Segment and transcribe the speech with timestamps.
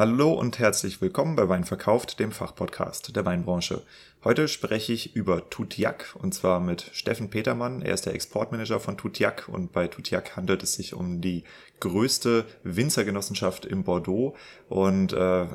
[0.00, 3.82] Hallo und herzlich willkommen bei Wein verkauft, dem Fachpodcast der Weinbranche.
[4.24, 7.82] Heute spreche ich über Tutiak und zwar mit Steffen Petermann.
[7.82, 11.44] Er ist der Exportmanager von Tutiak und bei Tutiak handelt es sich um die
[11.80, 14.34] größte Winzergenossenschaft im Bordeaux
[14.70, 15.48] und äh,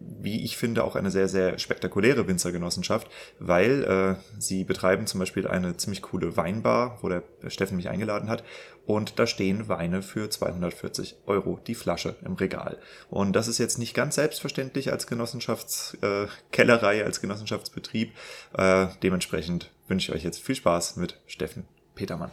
[0.00, 3.08] wie ich finde, auch eine sehr, sehr spektakuläre Winzergenossenschaft,
[3.38, 8.28] weil äh, sie betreiben zum Beispiel eine ziemlich coole Weinbar, wo der Steffen mich eingeladen
[8.28, 8.44] hat.
[8.86, 12.78] Und da stehen Weine für 240 Euro die Flasche im Regal.
[13.10, 18.12] Und das ist jetzt nicht ganz selbstverständlich als Genossenschaftskellerei, äh, als Genossenschaftsbetrieb.
[18.56, 22.32] Äh, dementsprechend wünsche ich euch jetzt viel Spaß mit Steffen Petermann.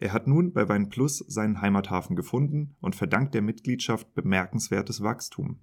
[0.00, 5.58] Er hat nun bei Wein Plus seinen Heimathafen gefunden und verdankt der Mitgliedschaft bemerkenswertes Wachstum.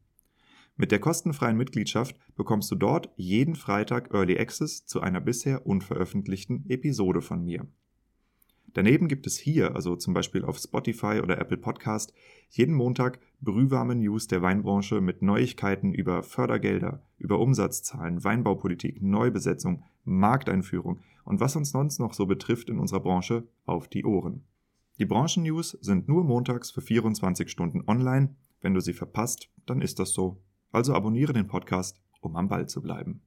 [0.75, 6.69] Mit der kostenfreien Mitgliedschaft bekommst du dort jeden Freitag Early Access zu einer bisher unveröffentlichten
[6.69, 7.65] Episode von mir.
[8.75, 12.13] Daneben gibt es hier, also zum Beispiel auf Spotify oder Apple Podcast,
[12.49, 20.99] jeden Montag brühwarme News der Weinbranche mit Neuigkeiten über Fördergelder, über Umsatzzahlen, Weinbaupolitik, Neubesetzung, Markteinführung
[21.23, 24.43] und was uns sonst noch so betrifft in unserer Branche auf die Ohren.
[24.99, 28.35] Die Branchen-News sind nur montags für 24 Stunden online.
[28.59, 30.41] Wenn du sie verpasst, dann ist das so.
[30.73, 33.21] Also abonniere den Podcast, um am Ball zu bleiben.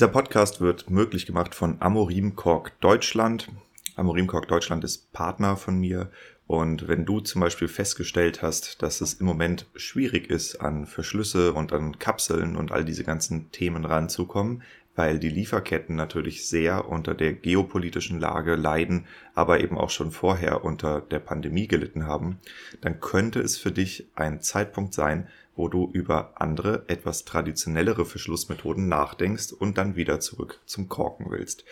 [0.00, 3.48] Dieser Podcast wird möglich gemacht von Amorim Kork Deutschland.
[3.96, 6.10] Amorim Kork Deutschland ist Partner von mir
[6.46, 11.52] und wenn du zum Beispiel festgestellt hast, dass es im Moment schwierig ist, an Verschlüsse
[11.52, 14.62] und an Kapseln und all diese ganzen Themen ranzukommen,
[14.96, 20.64] weil die Lieferketten natürlich sehr unter der geopolitischen Lage leiden, aber eben auch schon vorher
[20.64, 22.38] unter der Pandemie gelitten haben,
[22.80, 28.88] dann könnte es für dich ein Zeitpunkt sein, wo du über andere, etwas traditionellere Verschlussmethoden
[28.88, 31.64] nachdenkst und dann wieder zurück zum Korken willst.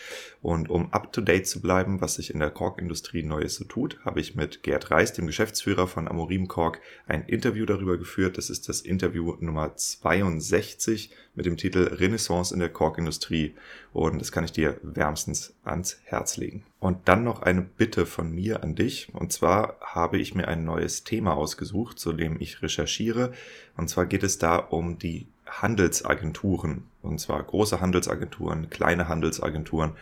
[0.42, 4.34] Und um up-to-date zu bleiben, was sich in der Korkindustrie Neues so tut, habe ich
[4.34, 8.38] mit Gerd Reis, dem Geschäftsführer von Amorim Kork, ein Interview darüber geführt.
[8.38, 13.54] Das ist das Interview Nummer 62 mit dem Titel Renaissance in der Korkindustrie
[13.92, 16.64] und das kann ich dir wärmstens ans Herz legen.
[16.80, 19.12] Und dann noch eine Bitte von mir an dich.
[19.12, 23.32] Und zwar habe ich mir ein neues Thema ausgesucht, zu dem ich recherchiere.
[23.76, 26.84] Und zwar geht es da um die Handelsagenturen.
[27.02, 29.92] Und zwar große Handelsagenturen, kleine Handelsagenturen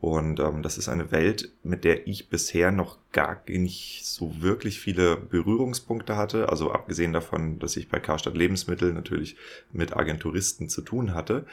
[0.00, 4.78] und ähm, das ist eine Welt, mit der ich bisher noch gar nicht so wirklich
[4.78, 6.50] viele Berührungspunkte hatte.
[6.50, 9.36] Also abgesehen davon, dass ich bei Karstadt Lebensmittel natürlich
[9.72, 11.46] mit Agenturisten zu tun hatte.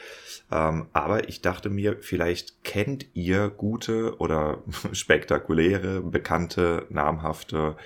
[0.52, 4.62] Ähm, aber ich dachte mir, vielleicht kennt ihr gute oder
[4.92, 7.76] spektakuläre, bekannte, namhafte,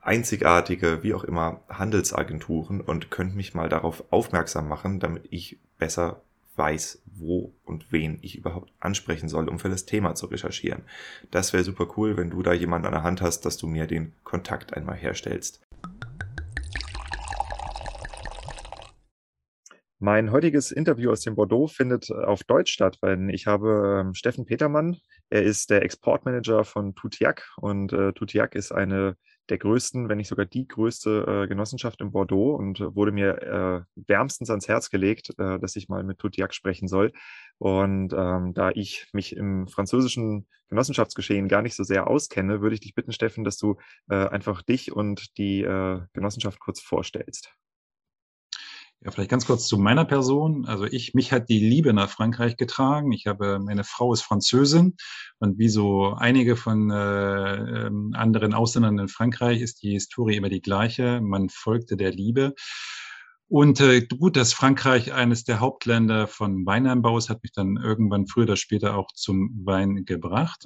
[0.00, 6.22] einzigartige, wie auch immer, Handelsagenturen und könnt mich mal darauf aufmerksam machen, damit ich besser
[6.56, 10.82] weiß, wo und wen ich überhaupt ansprechen soll, um für das Thema zu recherchieren.
[11.30, 13.86] Das wäre super cool, wenn du da jemanden an der Hand hast, dass du mir
[13.86, 15.60] den Kontakt einmal herstellst.
[20.00, 24.44] Mein heutiges Interview aus dem Bordeaux findet auf Deutsch statt, weil ich habe ähm, Steffen
[24.44, 24.98] Petermann.
[25.30, 29.16] Er ist der Exportmanager von Tutiak und äh, Tutiak ist eine
[29.50, 34.02] der größten, wenn nicht sogar die größte äh, Genossenschaft in Bordeaux und wurde mir äh,
[34.06, 37.12] wärmstens ans Herz gelegt, äh, dass ich mal mit Toutiac sprechen soll.
[37.58, 42.80] Und ähm, da ich mich im französischen Genossenschaftsgeschehen gar nicht so sehr auskenne, würde ich
[42.80, 43.76] dich bitten, Steffen, dass du
[44.08, 47.54] äh, einfach dich und die äh, Genossenschaft kurz vorstellst.
[49.04, 50.64] Ja, vielleicht ganz kurz zu meiner Person.
[50.64, 53.12] Also ich, mich hat die Liebe nach Frankreich getragen.
[53.12, 54.96] Ich habe, meine Frau ist Französin
[55.38, 60.48] und wie so einige von äh, ähm, anderen Ausländern in Frankreich ist die Historie immer
[60.48, 61.20] die gleiche.
[61.20, 62.54] Man folgte der Liebe.
[63.48, 68.26] Und äh, gut, dass Frankreich eines der Hauptländer von Weinanbau ist, hat mich dann irgendwann
[68.26, 70.64] früher oder später auch zum Wein gebracht.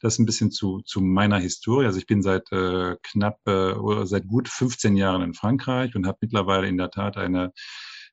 [0.00, 1.86] Das ein bisschen zu, zu meiner Historie.
[1.86, 6.06] Also ich bin seit äh, knapp äh, oder seit gut 15 Jahren in Frankreich und
[6.06, 7.52] habe mittlerweile in der Tat eine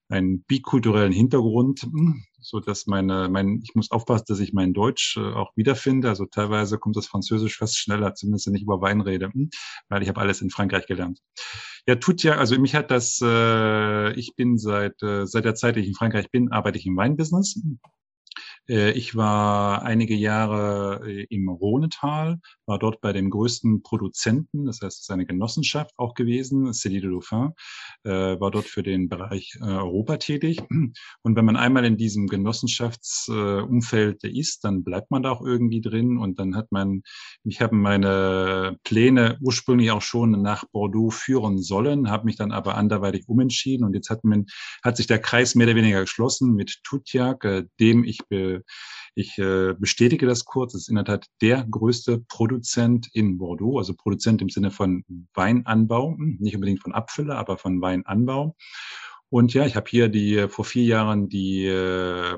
[0.09, 1.87] einen bikulturellen Hintergrund,
[2.41, 6.09] so dass meine, mein, ich muss aufpassen, dass ich mein Deutsch äh, auch wiederfinde.
[6.09, 9.49] Also teilweise kommt das Französisch fast schneller, zumindest wenn ich über Wein rede, hm,
[9.89, 11.19] weil ich habe alles in Frankreich gelernt.
[11.87, 15.75] Ja, tut ja, also mich hat das, äh, ich bin seit, äh, seit der Zeit,
[15.75, 17.59] die ich in Frankreich bin, arbeite ich im Weinbusiness.
[18.69, 24.81] Äh, ich war einige Jahre äh, im Rhonetal, war dort bei dem größten Produzenten, das
[24.81, 27.53] heißt, es ist eine Genossenschaft auch gewesen, Céline de Dauphin,
[28.03, 30.61] äh, war dort für den Bereich Europa tätig.
[31.23, 36.17] Und wenn man einmal in diesem Genossenschaftsumfeld ist, dann bleibt man da auch irgendwie drin
[36.17, 37.01] und dann hat man,
[37.43, 42.75] ich habe meine Pläne ursprünglich auch schon nach Bordeaux führen sollen, habe mich dann aber
[42.75, 44.45] anderweitig umentschieden und jetzt hat man,
[44.83, 48.19] hat sich der Kreis mehr oder weniger geschlossen mit Tutjak, dem ich
[49.15, 50.73] ich äh, bestätige das kurz.
[50.73, 55.03] Es ist in der Tat der größte Produzent in Bordeaux, also Produzent im Sinne von
[55.33, 58.55] Weinanbau, hm, nicht unbedingt von Abfüller, aber von Weinanbau.
[59.31, 62.35] Und ja, ich habe hier die vor vier Jahren die äh,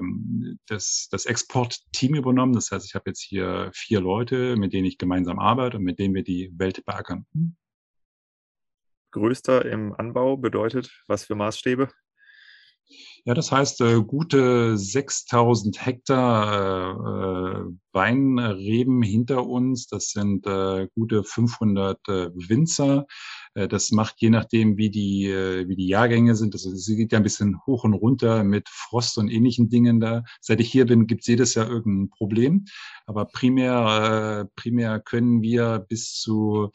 [0.68, 2.54] das, das Exportteam übernommen.
[2.54, 6.00] Das heißt, ich habe jetzt hier vier Leute, mit denen ich gemeinsam arbeite und mit
[6.00, 7.26] denen wir die Welt beackern.
[9.12, 11.90] Größter im Anbau bedeutet was für Maßstäbe?
[13.24, 19.88] Ja, das heißt, äh, gute 6000 Hektar äh, äh, Weinreben hinter uns.
[19.88, 23.06] Das sind äh, gute 500 äh, Winzer.
[23.54, 26.56] Äh, das macht je nachdem, wie die, äh, wie die Jahrgänge sind.
[26.56, 30.24] Also es geht ja ein bisschen hoch und runter mit Frost und ähnlichen Dingen da.
[30.40, 32.66] Seit ich hier bin, gibt es jedes Jahr irgendein Problem.
[33.06, 36.72] Aber primär, äh, primär können wir bis zu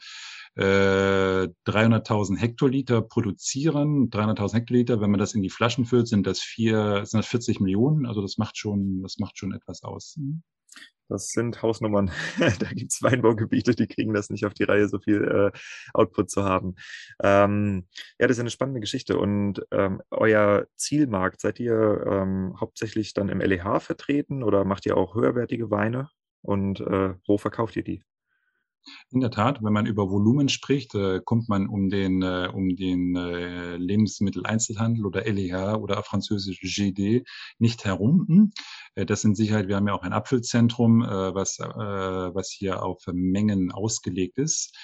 [0.57, 4.09] 300.000 äh, Hektoliter produzieren.
[4.09, 7.59] 300.000 Hektoliter, wenn man das in die Flaschen füllt, sind das vier, sind das 40
[7.59, 8.05] Millionen.
[8.05, 10.17] Also das macht schon, das macht schon etwas aus.
[11.09, 12.11] Das sind Hausnummern.
[12.59, 15.57] da gibt es Weinbaugebiete, die kriegen das nicht auf die Reihe, so viel äh,
[15.93, 16.75] Output zu haben.
[17.23, 17.87] Ähm,
[18.19, 19.17] ja, das ist eine spannende Geschichte.
[19.17, 24.97] Und ähm, euer Zielmarkt, seid ihr ähm, hauptsächlich dann im LEH vertreten oder macht ihr
[24.97, 26.09] auch höherwertige Weine?
[26.41, 28.03] Und äh, wo verkauft ihr die?
[29.11, 32.75] In der Tat, wenn man über Volumen spricht, äh, kommt man um den, äh, um
[32.75, 37.23] den äh, Lebensmitteleinzelhandel oder LEH oder französisch GD
[37.59, 38.25] nicht herum.
[38.27, 38.51] Hm?
[38.95, 43.03] Äh, das sind Sicherheit, wir haben ja auch ein Apfelzentrum, äh, was, was hier auf
[43.11, 44.75] Mengen ausgelegt ist.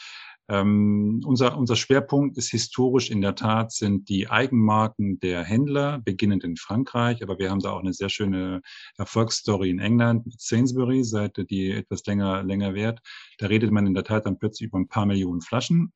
[0.50, 6.44] Ähm, unser, unser Schwerpunkt ist historisch in der Tat sind die Eigenmarken der Händler, beginnend
[6.44, 8.62] in Frankreich, aber wir haben da auch eine sehr schöne
[8.98, 13.00] Erfolgsstory in England mit Sainsbury, seit die etwas länger, länger währt.
[13.38, 15.94] Da redet man in der Tat dann plötzlich über ein paar Millionen Flaschen.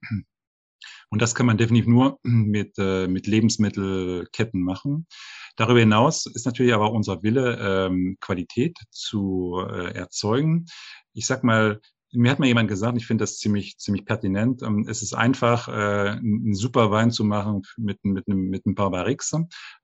[1.09, 5.07] Und das kann man definitiv nur mit, äh, mit Lebensmittelketten machen.
[5.55, 10.65] Darüber hinaus ist natürlich aber unser Wille, ähm, Qualität zu äh, erzeugen.
[11.13, 11.81] Ich sag mal,
[12.13, 14.61] mir hat mal jemand gesagt, ich finde das ziemlich, ziemlich pertinent.
[14.63, 18.75] Ähm, es ist einfach, äh, einen super Wein zu machen mit, mit, einem, mit ein
[18.75, 19.33] paar Barriques,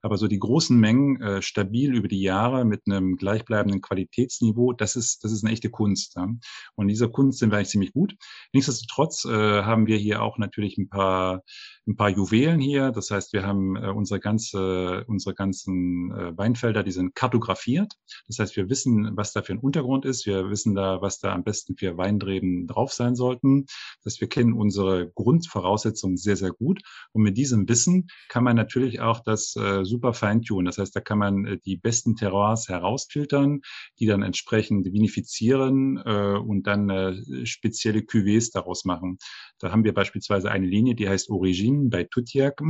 [0.00, 4.96] aber so die großen Mengen äh, stabil über die Jahre mit einem gleichbleibenden Qualitätsniveau, das
[4.96, 6.16] ist, das ist eine echte Kunst.
[6.16, 6.28] Ja?
[6.76, 8.16] Und dieser Kunst sind wir eigentlich ziemlich gut.
[8.52, 11.42] Nichtsdestotrotz äh, haben wir hier auch natürlich ein paar,
[11.86, 12.90] ein paar Juwelen hier.
[12.90, 17.94] Das heißt, wir haben äh, unsere ganze, unsere ganzen äh, Weinfelder, die sind kartografiert.
[18.26, 20.26] Das heißt, wir wissen, was da für ein Untergrund ist.
[20.26, 23.66] Wir wissen da, was da am besten für Wein Weinreben drauf sein sollten.
[24.02, 26.82] Das heißt, wir kennen unsere Grundvoraussetzungen sehr, sehr gut.
[27.12, 30.66] Und mit diesem Wissen kann man natürlich auch das äh, super feintunen.
[30.66, 33.60] Das heißt, da kann man äh, die besten Terroirs herausfiltern,
[33.98, 39.18] die dann entsprechend vinifizieren äh, und dann äh, spezielle Cuvées daraus machen.
[39.58, 42.60] Da haben wir beispielsweise eine Linie, die heißt Origine bei Tutiak.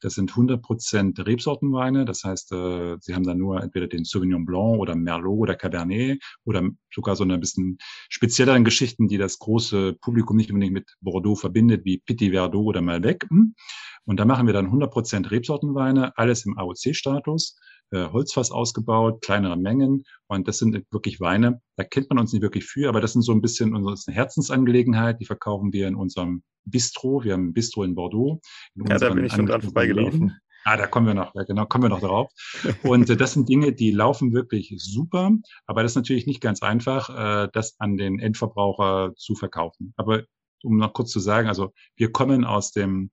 [0.00, 2.04] Das sind 100% Rebsortenweine.
[2.04, 6.22] Das heißt, äh, sie haben dann nur entweder den Sauvignon Blanc oder Merlot oder Cabernet
[6.44, 7.78] oder sogar so eine bisschen
[8.08, 12.80] spezielleren Geschichten, die das große Publikum nicht unbedingt mit Bordeaux verbindet, wie Petit Verdot oder
[12.80, 13.28] Malbec.
[13.30, 17.56] Und da machen wir dann 100% Rebsortenweine, alles im AOC-Status,
[17.92, 20.02] äh, Holzfass ausgebaut, kleinere Mengen.
[20.26, 23.22] Und das sind wirklich Weine, da kennt man uns nicht wirklich für, aber das sind
[23.22, 25.20] so ein bisschen unsere Herzensangelegenheit.
[25.20, 27.22] Die verkaufen wir in unserem Bistro.
[27.22, 28.40] Wir haben ein Bistro in Bordeaux.
[28.74, 30.36] In ja, da bin ich schon dran vorbeigelaufen.
[30.64, 32.32] Ah, da kommen wir noch, ja, genau, kommen wir noch darauf.
[32.82, 35.30] Und äh, das sind Dinge, die laufen wirklich super,
[35.66, 39.92] aber das ist natürlich nicht ganz einfach, äh, das an den Endverbraucher zu verkaufen.
[39.96, 40.22] Aber
[40.62, 43.10] um noch kurz zu sagen, also wir kommen aus dem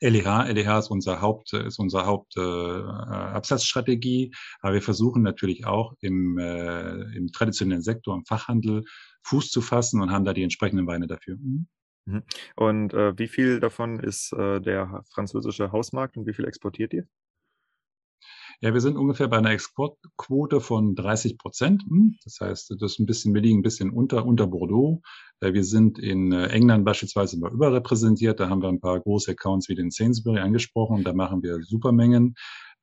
[0.00, 4.30] LEH, LEH ist unser Haupt, ist unser Hauptabsatzstrategie, äh,
[4.60, 8.84] aber wir versuchen natürlich auch im, äh, im traditionellen Sektor, im Fachhandel
[9.24, 11.36] Fuß zu fassen und haben da die entsprechenden Weine dafür.
[11.36, 11.66] Mhm.
[12.06, 12.22] Mhm.
[12.56, 17.06] Und äh, wie viel davon ist äh, der französische Hausmarkt und wie viel exportiert ihr?
[18.62, 21.82] Ja, wir sind ungefähr bei einer Exportquote von 30 Prozent.
[21.88, 25.00] Hm, das heißt, das ist ein bisschen, wir liegen ein bisschen unter, unter Bordeaux.
[25.40, 28.38] Äh, wir sind in äh, England beispielsweise mal überrepräsentiert.
[28.38, 31.04] Da haben wir ein paar große Accounts wie den Sainsbury angesprochen.
[31.04, 32.34] Da machen wir Supermengen.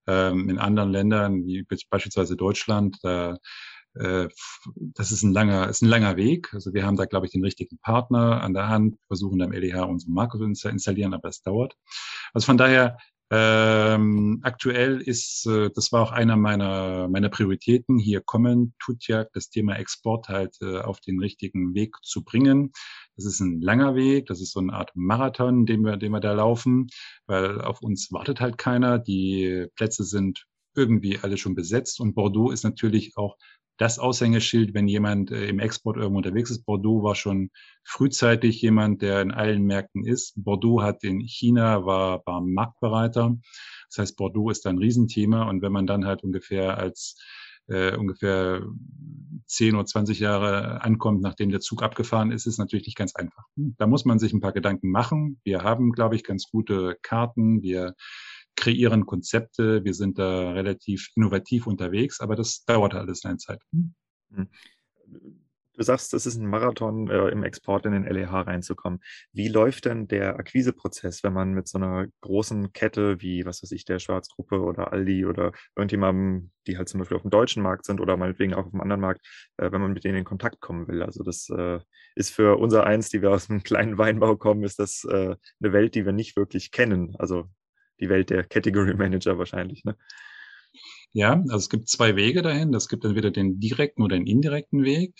[0.07, 3.38] Ähm, in anderen Ländern, wie beispielsweise Deutschland, da
[3.97, 6.53] das ist ein langer, ist ein langer Weg.
[6.53, 9.87] Also wir haben da, glaube ich, den richtigen Partner an der Hand, versuchen am LEH
[9.87, 11.75] unsere Marke zu installieren, aber es dauert.
[12.33, 12.97] Also von daher
[13.29, 19.49] ähm, aktuell ist, äh, das war auch einer meiner, meiner Prioritäten, hier kommen, Tutjak, das
[19.49, 22.71] Thema Export halt äh, auf den richtigen Weg zu bringen.
[23.17, 26.21] Das ist ein langer Weg, das ist so eine Art Marathon, den wir, den wir
[26.21, 26.87] da laufen,
[27.25, 28.97] weil auf uns wartet halt keiner.
[28.97, 33.35] Die Plätze sind irgendwie alle schon besetzt und Bordeaux ist natürlich auch
[33.77, 36.65] das Aushängeschild, wenn jemand äh, im Export irgendwo unterwegs ist.
[36.65, 37.51] Bordeaux war schon
[37.84, 40.34] frühzeitig jemand, der in allen Märkten ist.
[40.36, 43.38] Bordeaux hat in China, war, war Marktbereiter.
[43.89, 45.50] Das heißt, Bordeaux ist ein Riesenthema.
[45.50, 47.17] Und wenn man dann halt ungefähr als
[47.67, 48.63] äh, ungefähr
[49.46, 53.43] 10 oder 20 Jahre ankommt, nachdem der Zug abgefahren ist, ist natürlich nicht ganz einfach.
[53.55, 55.39] Da muss man sich ein paar Gedanken machen.
[55.43, 57.62] Wir haben, glaube ich, ganz gute Karten.
[57.62, 57.96] Wir
[58.57, 63.61] kreieren Konzepte, wir sind da relativ innovativ unterwegs, aber das dauert alles eine Zeit.
[63.71, 63.93] Hm.
[64.33, 64.49] Hm.
[65.77, 68.99] Du sagst, es ist ein Marathon, äh, im Export in den LEH reinzukommen.
[69.31, 73.71] Wie läuft denn der Akquiseprozess, wenn man mit so einer großen Kette wie, was weiß
[73.73, 77.85] ich, der Schwarzgruppe oder Aldi oder irgendjemandem, die halt zum Beispiel auf dem deutschen Markt
[77.85, 79.21] sind oder meinetwegen auch auf einem anderen Markt,
[79.57, 81.03] äh, wenn man mit denen in Kontakt kommen will?
[81.03, 81.79] Also das äh,
[82.15, 85.73] ist für unser eins, die wir aus einem kleinen Weinbau kommen, ist das äh, eine
[85.73, 87.15] Welt, die wir nicht wirklich kennen.
[87.19, 87.51] Also
[87.99, 89.83] die Welt der Category Manager wahrscheinlich.
[89.83, 89.95] Ne?
[91.13, 92.73] Ja, also es gibt zwei Wege dahin.
[92.73, 95.15] Es gibt entweder den direkten oder den indirekten Weg.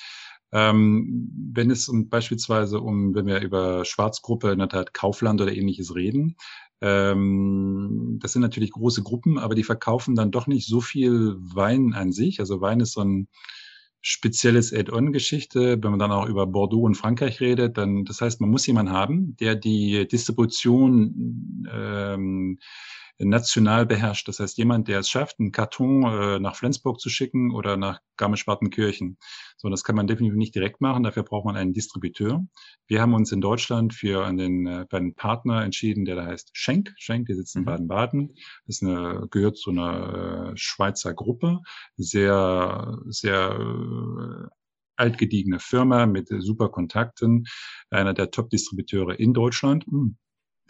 [0.51, 5.53] Ähm, wenn es um, beispielsweise um, wenn wir über Schwarzgruppe, in der Tat Kaufland oder
[5.53, 6.38] ähnliches reden,
[6.81, 11.93] ähm, das sind natürlich große Gruppen, aber die verkaufen dann doch nicht so viel Wein
[11.93, 12.39] an sich.
[12.39, 13.27] Also Wein ist so ein
[14.01, 15.77] spezielles Add-on-Geschichte.
[15.82, 18.92] Wenn man dann auch über Bordeaux und Frankreich redet, dann, das heißt, man muss jemanden
[18.92, 22.60] haben, der die Distribution ähm,
[23.20, 24.28] national beherrscht.
[24.28, 28.00] Das heißt, jemand, der es schafft, einen Karton äh, nach Flensburg zu schicken oder nach
[28.18, 29.18] Garmisch-Partenkirchen.
[29.58, 31.04] So, das kann man definitiv nicht direkt machen.
[31.04, 32.46] Dafür braucht man einen Distributeur.
[32.88, 36.52] Wir haben uns in Deutschland für einen, äh, für einen Partner entschieden, der da heißt
[36.54, 36.94] Schenk.
[36.98, 37.66] Schenk, die sitzt in mhm.
[37.66, 38.36] Baden-Baden.
[38.68, 41.62] Das eine, gehört zu einer äh, Schweizer Gruppe.
[41.96, 44.48] Sehr, sehr äh,
[44.96, 47.46] altgediegene Firma mit super Kontakten.
[47.90, 49.86] Einer der Top-Distributeure in Deutschland.
[49.86, 50.18] Hm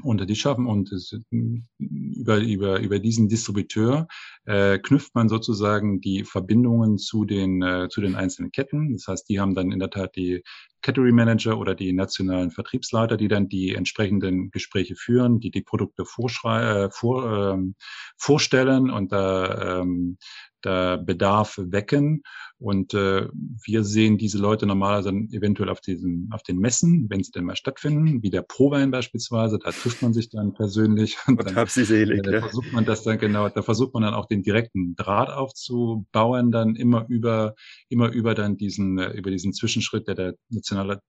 [0.04, 4.08] unter die schaffen und es, über, über, über diesen Distributeur
[4.46, 8.94] äh, knüpft man sozusagen die Verbindungen zu den, äh, zu den einzelnen Ketten.
[8.94, 10.44] Das heißt, die haben dann in der Tat die
[10.82, 16.06] Category Manager oder die nationalen Vertriebsleiter, die dann die entsprechenden Gespräche führen, die die Produkte
[16.06, 17.76] vorschrei äh, vor, ähm,
[18.18, 20.18] vorstellen und da ähm,
[20.62, 22.24] da Bedarf wecken.
[22.60, 23.28] Und äh,
[23.64, 27.46] wir sehen diese Leute normalerweise dann eventuell auf diesen, auf den Messen, wenn sie denn
[27.46, 29.60] mal stattfinden, wie der Prowein beispielsweise.
[29.60, 31.18] Da trifft man sich dann persönlich.
[31.28, 32.20] Und, und dann, hab sie selig.
[32.20, 35.30] Äh, da versucht man das dann genau, da versucht man dann auch den direkten Draht
[35.30, 37.56] aufzubauen, dann immer über,
[37.90, 41.02] immer über dann diesen, äh, über diesen Zwischenschritt, der der nationale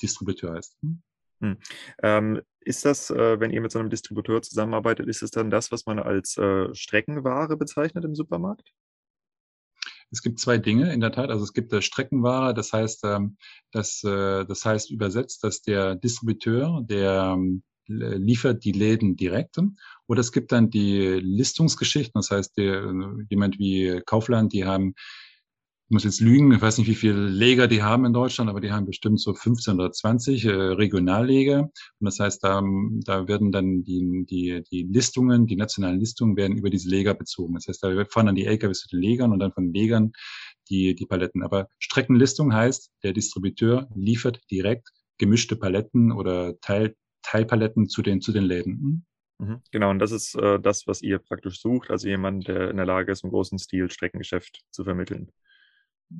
[0.00, 0.76] Distributeur heißt.
[1.40, 1.58] Hm.
[2.02, 5.72] Ähm, ist das, äh, wenn ihr mit so einem Distributeur zusammenarbeitet, ist es dann das,
[5.72, 8.72] was man als äh, Streckenware bezeichnet im Supermarkt?
[10.10, 11.30] Es gibt zwei Dinge in der Tat.
[11.30, 13.36] Also es gibt äh, Streckenware, das heißt, ähm,
[13.72, 19.56] das, äh, das heißt übersetzt, dass der Distributeur, der ähm, liefert die Läden direkt.
[20.06, 24.94] Oder es gibt dann die Listungsgeschichten, das heißt, der, äh, jemand wie Kaufland, die haben
[25.88, 28.60] ich muss jetzt lügen, ich weiß nicht, wie viele Leger die haben in Deutschland, aber
[28.60, 31.60] die haben bestimmt so 15 oder 20 äh, Regionalleger.
[31.62, 32.62] Und das heißt, da,
[33.06, 37.54] da werden dann die, die, die Listungen, die nationalen Listungen werden über diese Leger bezogen.
[37.54, 40.12] Das heißt, da fahren dann die LKWs zu den Legern und dann von Legern
[40.68, 41.42] die, die Paletten.
[41.42, 48.32] Aber Streckenlistung heißt, der Distributeur liefert direkt gemischte Paletten oder Teil, Teilpaletten zu den, zu
[48.32, 49.04] den Läden.
[49.38, 49.46] Hm?
[49.46, 49.62] Mhm.
[49.70, 52.84] Genau, und das ist äh, das, was ihr praktisch sucht, also jemand, der in der
[52.84, 55.32] Lage ist, im großen Stil Streckengeschäft zu vermitteln.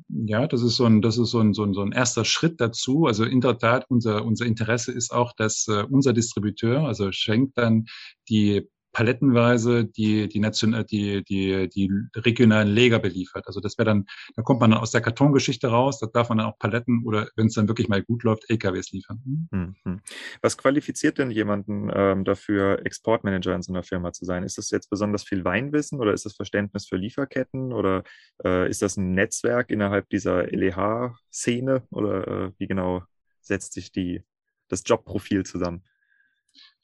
[0.09, 2.61] Ja, das ist so ein, das ist so ein, so ein, so ein erster Schritt
[2.61, 3.05] dazu.
[3.07, 7.57] Also in der Tat, unser, unser Interesse ist auch, dass äh, unser Distributeur, also schenkt
[7.57, 7.85] dann
[8.29, 8.69] die
[8.99, 13.47] palettenweise die, die, Nation, die, die, die regionalen Leger beliefert.
[13.47, 16.39] Also das wäre dann, da kommt man dann aus der Kartongeschichte raus, da darf man
[16.39, 19.47] dann auch Paletten oder wenn es dann wirklich mal gut läuft, LKWs liefern.
[19.51, 20.01] Mhm.
[20.41, 24.43] Was qualifiziert denn jemanden ähm, dafür, Exportmanager in so einer Firma zu sein?
[24.43, 28.03] Ist das jetzt besonders viel Weinwissen oder ist das Verständnis für Lieferketten oder
[28.43, 33.03] äh, ist das ein Netzwerk innerhalb dieser LEH-Szene oder äh, wie genau
[33.39, 34.23] setzt sich die,
[34.67, 35.85] das Jobprofil zusammen?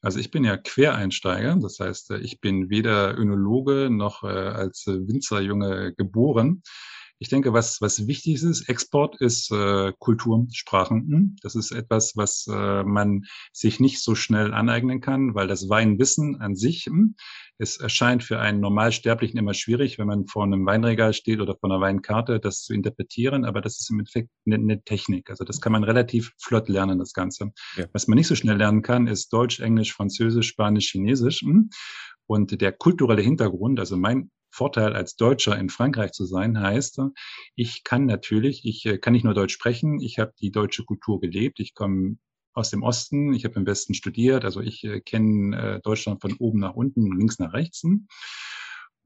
[0.06, 4.86] Also ich bin ja Quereinsteiger, das heißt, äh, ich bin weder Önologe noch äh, als
[4.86, 6.62] Winzerjunge geboren.
[7.20, 11.08] Ich denke, was, was wichtig ist, Export ist äh, Kultur, Sprachen.
[11.08, 11.36] Hm?
[11.42, 16.42] Das ist etwas, was äh, man sich nicht so schnell aneignen kann, weil das Weinwissen
[16.42, 17.16] an sich, hm,
[17.58, 21.72] es erscheint für einen Normalsterblichen immer schwierig, wenn man vor einem Weinregal steht oder vor
[21.72, 23.46] einer Weinkarte, das zu interpretieren.
[23.46, 25.30] Aber das ist im Endeffekt eine, eine Technik.
[25.30, 27.54] Also das kann man relativ flott lernen, das Ganze.
[27.78, 27.86] Ja.
[27.94, 31.42] Was man nicht so schnell lernen kann, ist Deutsch, Englisch, Französisch, Spanisch, Chinesisch.
[31.42, 31.70] Hm?
[32.28, 37.02] Und der kulturelle Hintergrund, also mein Vorteil als Deutscher in Frankreich zu sein, heißt,
[37.56, 41.20] ich kann natürlich, ich äh, kann nicht nur Deutsch sprechen, ich habe die deutsche Kultur
[41.20, 42.18] gelebt, ich komme
[42.54, 46.34] aus dem Osten, ich habe im Westen studiert, also ich äh, kenne äh, Deutschland von
[46.40, 47.84] oben nach unten, links nach rechts.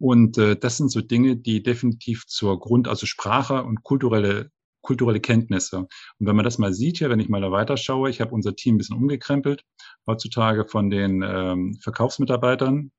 [0.01, 4.49] Und das sind so Dinge, die definitiv zur Grund, also Sprache und kulturelle
[4.81, 5.79] kulturelle Kenntnisse.
[5.79, 5.89] Und
[6.25, 8.75] wenn man das mal sieht hier, wenn ich mal da weiterschaue, ich habe unser Team
[8.75, 9.65] ein bisschen umgekrempelt.
[10.07, 12.91] Heutzutage von den ähm, Verkaufsmitarbeitern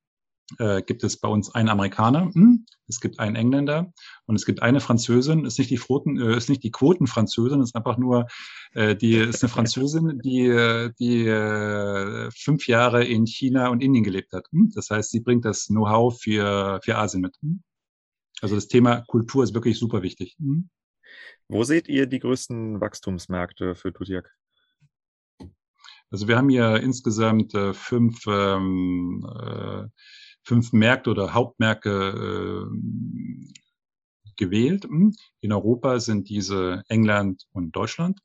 [0.58, 3.92] äh, gibt es bei uns einen Amerikaner, hm, es gibt einen Engländer
[4.26, 5.44] und es gibt eine Französin.
[5.44, 8.26] Ist nicht die Quoten, äh, ist nicht die Quotenfranzösin, ist einfach nur
[8.72, 14.32] äh, die ist eine Französin, die die äh, fünf Jahre in China und Indien gelebt
[14.32, 14.46] hat.
[14.52, 14.72] Hm?
[14.74, 17.36] Das heißt, sie bringt das Know-how für für Asien mit.
[17.42, 17.62] Hm?
[18.40, 20.36] Also das Thema Kultur ist wirklich super wichtig.
[20.38, 20.70] Hm?
[21.48, 24.30] Wo seht ihr die größten Wachstumsmärkte für Tutiak?
[26.10, 29.86] Also wir haben hier insgesamt äh, fünf ähm, äh,
[30.42, 33.52] fünf Märkte oder Hauptmärkte äh,
[34.36, 34.84] gewählt.
[34.84, 35.14] Hm?
[35.40, 38.20] In Europa sind diese England und Deutschland.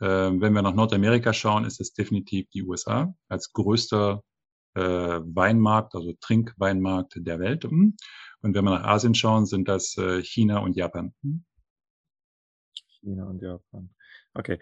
[0.00, 4.22] Äh, wenn wir nach Nordamerika schauen, ist es definitiv die USA als größter
[4.74, 7.64] äh, Weinmarkt, also Trinkweinmarkt der Welt.
[7.64, 7.96] Hm?
[8.42, 11.14] Und wenn wir nach Asien schauen, sind das äh, China und Japan.
[11.22, 11.44] Hm?
[13.00, 13.90] China und Japan.
[14.34, 14.58] Okay.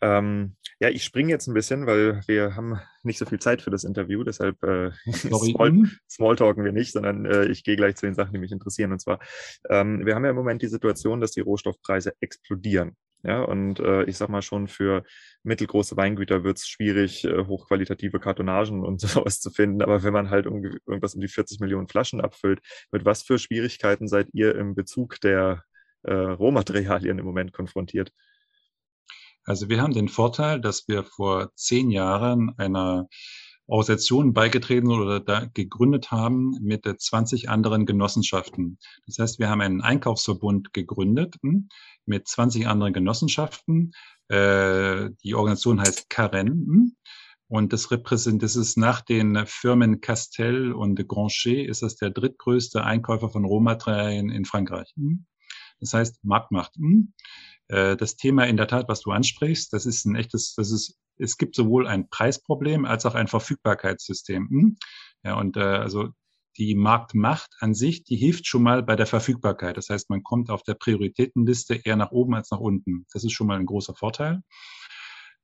[0.00, 3.70] Ähm, ja, ich springe jetzt ein bisschen, weil wir haben nicht so viel Zeit für
[3.70, 8.14] das Interview, deshalb äh, Small, Smalltalken wir nicht, sondern äh, ich gehe gleich zu den
[8.14, 8.90] Sachen, die mich interessieren.
[8.90, 9.20] Und zwar,
[9.70, 12.96] ähm, wir haben ja im Moment die Situation, dass die Rohstoffpreise explodieren.
[13.24, 15.04] Ja, und äh, ich sag mal schon für
[15.44, 19.82] mittelgroße Weingüter wird es schwierig, äh, hochqualitative Kartonagen und sowas zu finden.
[19.82, 23.38] Aber wenn man halt um, irgendwas um die 40 Millionen Flaschen abfüllt, mit was für
[23.38, 25.62] Schwierigkeiten seid ihr im Bezug der
[26.02, 28.12] äh, Rohmaterialien im Moment konfrontiert?
[29.44, 33.08] Also wir haben den Vorteil, dass wir vor zehn Jahren einer
[33.66, 38.78] Organisation beigetreten oder da gegründet haben mit 20 anderen Genossenschaften.
[39.06, 41.68] Das heißt, wir haben einen Einkaufsverbund gegründet hm,
[42.04, 43.92] mit 20 anderen Genossenschaften.
[44.28, 46.48] Äh, die Organisation heißt Karen.
[46.48, 46.96] Hm,
[47.48, 52.82] und das repräsentiert, das ist nach den Firmen Castel und Granchet, ist das der drittgrößte
[52.82, 54.92] Einkäufer von Rohmaterialien in Frankreich.
[54.96, 55.26] Hm.
[55.80, 56.74] Das heißt Marktmacht.
[57.68, 60.98] Äh, das Thema in der Tat, was du ansprichst, das ist ein echtes, das ist,
[61.18, 64.48] es gibt sowohl ein Preisproblem als auch ein Verfügbarkeitssystem.
[64.48, 64.76] Hm?
[65.24, 66.08] Ja, und äh, also
[66.58, 69.76] die Marktmacht an sich, die hilft schon mal bei der Verfügbarkeit.
[69.78, 73.06] Das heißt, man kommt auf der Prioritätenliste eher nach oben als nach unten.
[73.12, 74.42] Das ist schon mal ein großer Vorteil.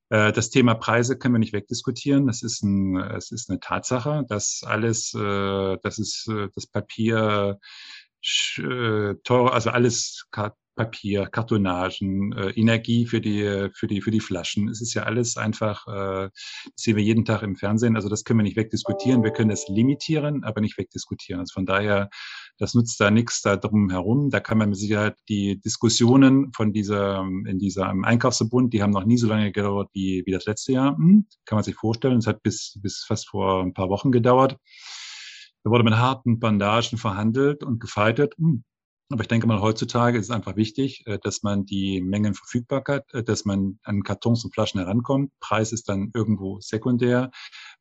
[0.09, 2.27] Äh, das Thema Preise können wir nicht wegdiskutieren.
[2.27, 7.59] Das ist, ein, es ist eine Tatsache, dass alles, das ist das Papier
[9.23, 10.27] teuer, also alles
[10.79, 14.69] Papier, Kartonagen, äh, Energie für die, für die, für die Flaschen.
[14.69, 17.97] Es ist ja alles einfach, äh, das sehen wir jeden Tag im Fernsehen.
[17.97, 19.21] Also das können wir nicht wegdiskutieren.
[19.21, 21.41] Wir können das limitieren, aber nicht wegdiskutieren.
[21.41, 22.09] Also von daher,
[22.59, 24.29] das nutzt da nichts da drum herum.
[24.29, 29.03] Da kann man mit Sicherheit die Diskussionen von dieser, in diesem Einkaufsverbund, die haben noch
[29.03, 30.95] nie so lange gedauert wie, wie das letzte Jahr.
[30.95, 32.19] Hm, kann man sich vorstellen.
[32.19, 34.55] Es hat bis, bis fast vor ein paar Wochen gedauert.
[35.65, 38.33] Da wurde mit harten Bandagen verhandelt und gefeitet.
[38.37, 38.63] Hm,
[39.11, 43.23] aber ich denke mal, heutzutage ist es einfach wichtig, äh, dass man die Mengenverfügbarkeit, äh,
[43.23, 45.31] dass man an Kartons und Flaschen herankommt.
[45.39, 47.31] Preis ist dann irgendwo sekundär,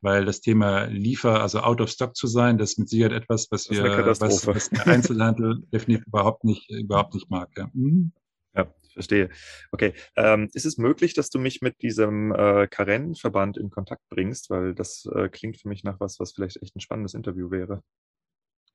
[0.01, 3.49] weil das Thema Liefer, also out of stock zu sein, das ist mit Sicherheit etwas,
[3.51, 7.51] was wir, was, was der Einzelhandel definitiv überhaupt nicht, überhaupt nicht mag.
[7.59, 7.69] Ja.
[7.75, 8.13] Mhm.
[8.55, 9.29] Ja, verstehe.
[9.71, 9.93] Okay.
[10.17, 14.49] Ähm, ist es möglich, dass du mich mit diesem äh, Karen-Verband in Kontakt bringst?
[14.49, 17.83] Weil das äh, klingt für mich nach was, was vielleicht echt ein spannendes Interview wäre.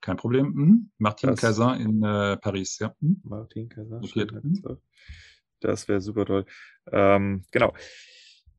[0.04, 0.48] Kein Problem.
[0.54, 0.90] Mhm.
[0.98, 2.94] Martin Casin in äh, Paris, ja.
[3.00, 3.22] Mhm.
[3.24, 4.42] Martin Casin.
[4.44, 4.78] Mhm.
[5.62, 6.46] Das wäre super toll.
[6.92, 7.74] Ähm, genau.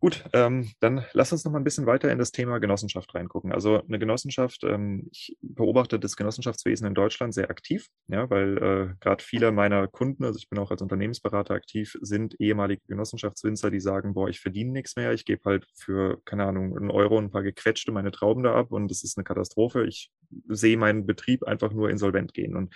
[0.05, 3.53] Gut, ähm, dann lass uns noch mal ein bisschen weiter in das Thema Genossenschaft reingucken.
[3.53, 8.95] Also eine Genossenschaft, ähm, ich beobachte das Genossenschaftswesen in Deutschland sehr aktiv, ja, weil äh,
[9.01, 13.81] gerade viele meiner Kunden, also ich bin auch als Unternehmensberater aktiv, sind ehemalige Genossenschaftswinzer, die
[13.81, 17.31] sagen, boah, ich verdiene nichts mehr, ich gebe halt für, keine Ahnung, einen Euro ein
[17.31, 19.87] paar gequetschte meine Trauben da ab und es ist eine Katastrophe.
[19.87, 20.11] Ich
[20.49, 22.57] sehe meinen Betrieb einfach nur insolvent gehen.
[22.57, 22.75] Und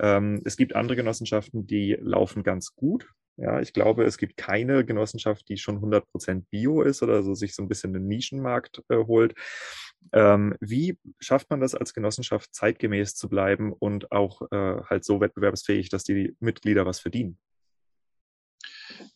[0.00, 3.06] ähm, es gibt andere Genossenschaften, die laufen ganz gut,
[3.40, 7.54] Ja, ich glaube, es gibt keine Genossenschaft, die schon 100% Bio ist oder so sich
[7.54, 9.34] so ein bisschen den Nischenmarkt äh, holt.
[10.12, 15.22] Ähm, wie schafft man das als Genossenschaft zeitgemäß zu bleiben und auch äh, halt so
[15.22, 17.38] wettbewerbsfähig, dass die Mitglieder was verdienen?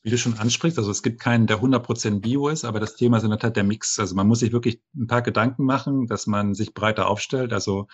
[0.03, 3.17] Wie du schon ansprichst, also es gibt keinen, der 100% Bio ist, aber das Thema
[3.17, 3.99] ist in der Tat der Mix.
[3.99, 7.53] Also man muss sich wirklich ein paar Gedanken machen, dass man sich breiter aufstellt.
[7.53, 7.87] Also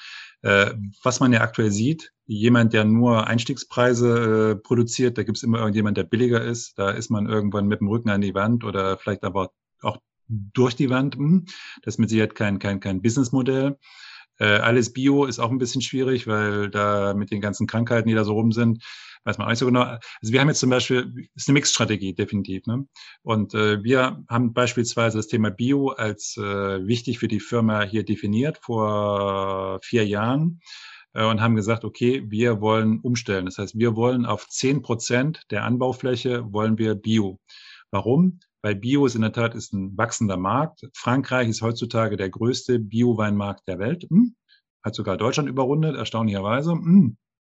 [0.42, 0.72] äh,
[1.02, 5.58] was man ja aktuell sieht, jemand, der nur Einstiegspreise äh, produziert, da gibt es immer
[5.58, 6.78] irgendjemand, der billiger ist.
[6.78, 9.98] Da ist man irgendwann mit dem Rücken an die Wand oder vielleicht aber auch
[10.28, 11.16] durch die Wand.
[11.16, 11.44] Hm.
[11.82, 13.78] Das ist mit Sicherheit kein, kein, kein Businessmodell.
[14.40, 18.14] Äh, alles Bio ist auch ein bisschen schwierig, weil da mit den ganzen Krankheiten, die
[18.14, 18.82] da so rum sind,
[19.24, 19.82] weiß man auch nicht so genau.
[19.82, 22.66] Also wir haben jetzt zum Beispiel, ist eine Mixstrategie definitiv.
[22.66, 22.86] Ne?
[23.22, 28.04] Und äh, wir haben beispielsweise das Thema Bio als äh, wichtig für die Firma hier
[28.04, 30.60] definiert vor vier Jahren
[31.12, 33.44] äh, und haben gesagt, okay, wir wollen umstellen.
[33.44, 37.38] Das heißt, wir wollen auf zehn Prozent der Anbaufläche wollen wir Bio.
[37.90, 38.40] Warum?
[38.62, 40.88] Weil Bio ist in der Tat ist ein wachsender Markt.
[40.94, 44.06] Frankreich ist heutzutage der größte Bio-Weinmarkt der Welt.
[44.10, 44.34] Hm?
[44.82, 46.72] Hat sogar Deutschland überrundet, erstaunlicherweise.
[46.72, 47.16] Hm?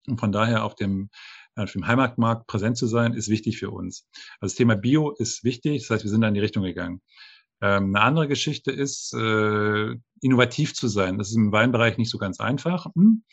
[0.08, 1.10] Und von daher auf dem
[1.56, 4.08] auf dem Heimatmarkt präsent zu sein, ist wichtig für uns.
[4.40, 7.02] Also das Thema Bio ist wichtig, das heißt, wir sind da in die Richtung gegangen.
[7.62, 11.18] Ähm, eine andere Geschichte ist, äh, innovativ zu sein.
[11.18, 12.88] Das ist im Weinbereich nicht so ganz einfach.
[12.96, 13.24] Hm?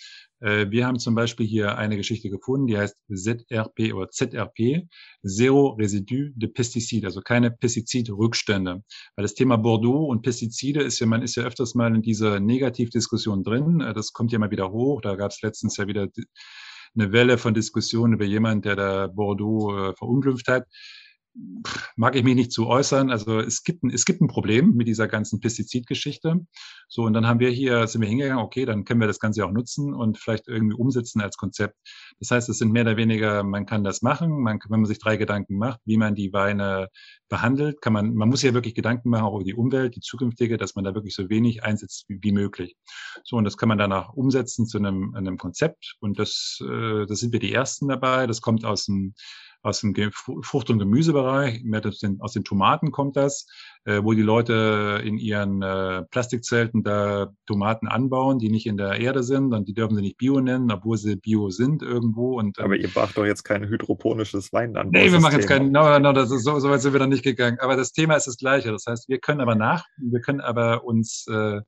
[0.40, 4.86] Äh, wir haben zum Beispiel hier eine Geschichte gefunden, die heißt ZRP oder ZRP,
[5.26, 8.82] Zero Residue de Pestizide, also keine Pestizidrückstände.
[9.16, 12.40] Weil das Thema Bordeaux und Pestizide ist ja, man ist ja öfters mal in dieser
[12.40, 13.80] Negativdiskussion drin.
[13.80, 15.00] Äh, das kommt ja mal wieder hoch.
[15.00, 16.08] Da gab es letztens ja wieder
[16.94, 20.66] eine Welle von Diskussionen über jemanden, der da Bordeaux äh, verunglimpft hat
[21.96, 23.10] mag ich mich nicht zu äußern.
[23.10, 26.40] Also es gibt, ein, es gibt ein Problem mit dieser ganzen Pestizidgeschichte.
[26.88, 29.44] So, und dann haben wir hier, sind wir hingegangen, okay, dann können wir das Ganze
[29.44, 31.76] auch nutzen und vielleicht irgendwie umsetzen als Konzept.
[32.18, 34.98] Das heißt, es sind mehr oder weniger, man kann das machen, man, wenn man sich
[34.98, 36.88] drei Gedanken macht, wie man die Weine
[37.28, 40.56] behandelt, kann man, man muss ja wirklich Gedanken machen, auch über die Umwelt, die zukünftige,
[40.56, 42.76] dass man da wirklich so wenig einsetzt wie, wie möglich.
[43.24, 45.96] So, und das kann man danach umsetzen zu einem, einem Konzept.
[46.00, 48.26] Und das, äh, das sind wir die Ersten dabei.
[48.26, 49.14] Das kommt aus dem
[49.62, 53.46] aus dem Frucht- und Gemüsebereich, mehr aus den, aus den Tomaten kommt das,
[53.84, 59.00] äh, wo die Leute in ihren äh, Plastikzelten da Tomaten anbauen, die nicht in der
[59.00, 62.38] Erde sind und die dürfen sie nicht Bio nennen, obwohl sie Bio sind irgendwo.
[62.38, 64.98] Und, ähm, Aber ihr macht doch jetzt kein hydroponisches Weinanbau.
[64.98, 67.10] Nee, wir machen jetzt kein, no, no, das ist, so, so weit sind wir dann
[67.10, 67.58] nicht gegangen.
[67.60, 68.70] Aber das Thema ist das gleiche.
[68.70, 71.60] Das heißt, wir können aber nach, wir können aber uns, äh,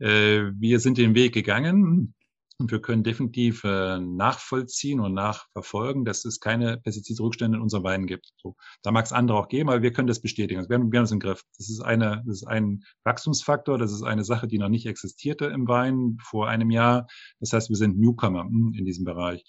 [0.00, 2.14] äh, wir sind den Weg gegangen
[2.62, 8.06] und wir können definitiv äh, nachvollziehen und nachverfolgen, dass es keine Pestizidrückstände in unseren Weinen
[8.06, 8.32] gibt.
[8.36, 10.58] So, da mag es andere auch geben, aber wir können das bestätigen.
[10.58, 11.42] Also wir, haben, wir haben das im Griff.
[11.58, 15.46] Das ist, eine, das ist ein Wachstumsfaktor, das ist eine Sache, die noch nicht existierte
[15.46, 17.06] im Wein vor einem Jahr.
[17.40, 19.44] Das heißt, wir sind Newcomer hm, in diesem Bereich.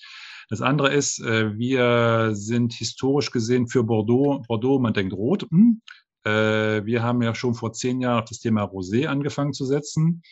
[0.50, 5.48] Das andere ist, äh, wir sind historisch gesehen für Bordeaux, Bordeaux, man denkt rot.
[5.52, 5.82] Hm.
[6.26, 10.24] Äh, wir haben ja schon vor zehn Jahren auf das Thema Rosé angefangen zu setzen.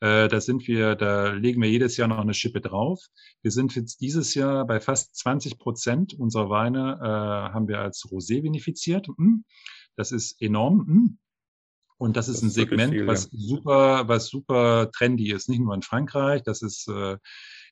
[0.00, 3.04] Äh, da sind wir, da legen wir jedes Jahr noch eine Schippe drauf.
[3.42, 8.04] Wir sind jetzt dieses Jahr bei fast 20 Prozent unserer Weine äh, haben wir als
[8.04, 9.08] Rosé vinifiziert.
[9.08, 9.44] Hm.
[9.96, 10.86] Das ist enorm.
[10.86, 11.18] Hm.
[11.98, 15.48] Und das ist das ein Segment, viel, was super, was super trendy ist.
[15.48, 17.16] Nicht nur in Frankreich, das ist äh,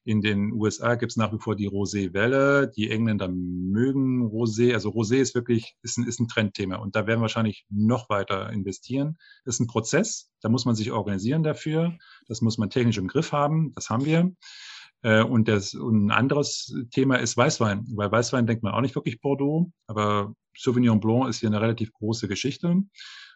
[0.07, 2.69] in den USA gibt es nach wie vor die Rosé-Welle.
[2.69, 4.73] Die Engländer mögen Rosé.
[4.73, 6.77] Also Rosé ist wirklich ist ein, ist ein Trendthema.
[6.77, 9.19] Und da werden wir wahrscheinlich noch weiter investieren.
[9.45, 10.31] Das ist ein Prozess.
[10.43, 11.99] Da muss man sich organisieren dafür.
[12.29, 13.73] Das muss man technisch im Griff haben.
[13.75, 14.33] Das haben wir.
[15.03, 17.85] Äh, und, das, und ein anderes Thema ist Weißwein.
[17.97, 21.93] Bei Weißwein denkt man auch nicht wirklich Bordeaux, aber Sauvignon Blanc ist hier eine relativ
[21.93, 22.81] große Geschichte.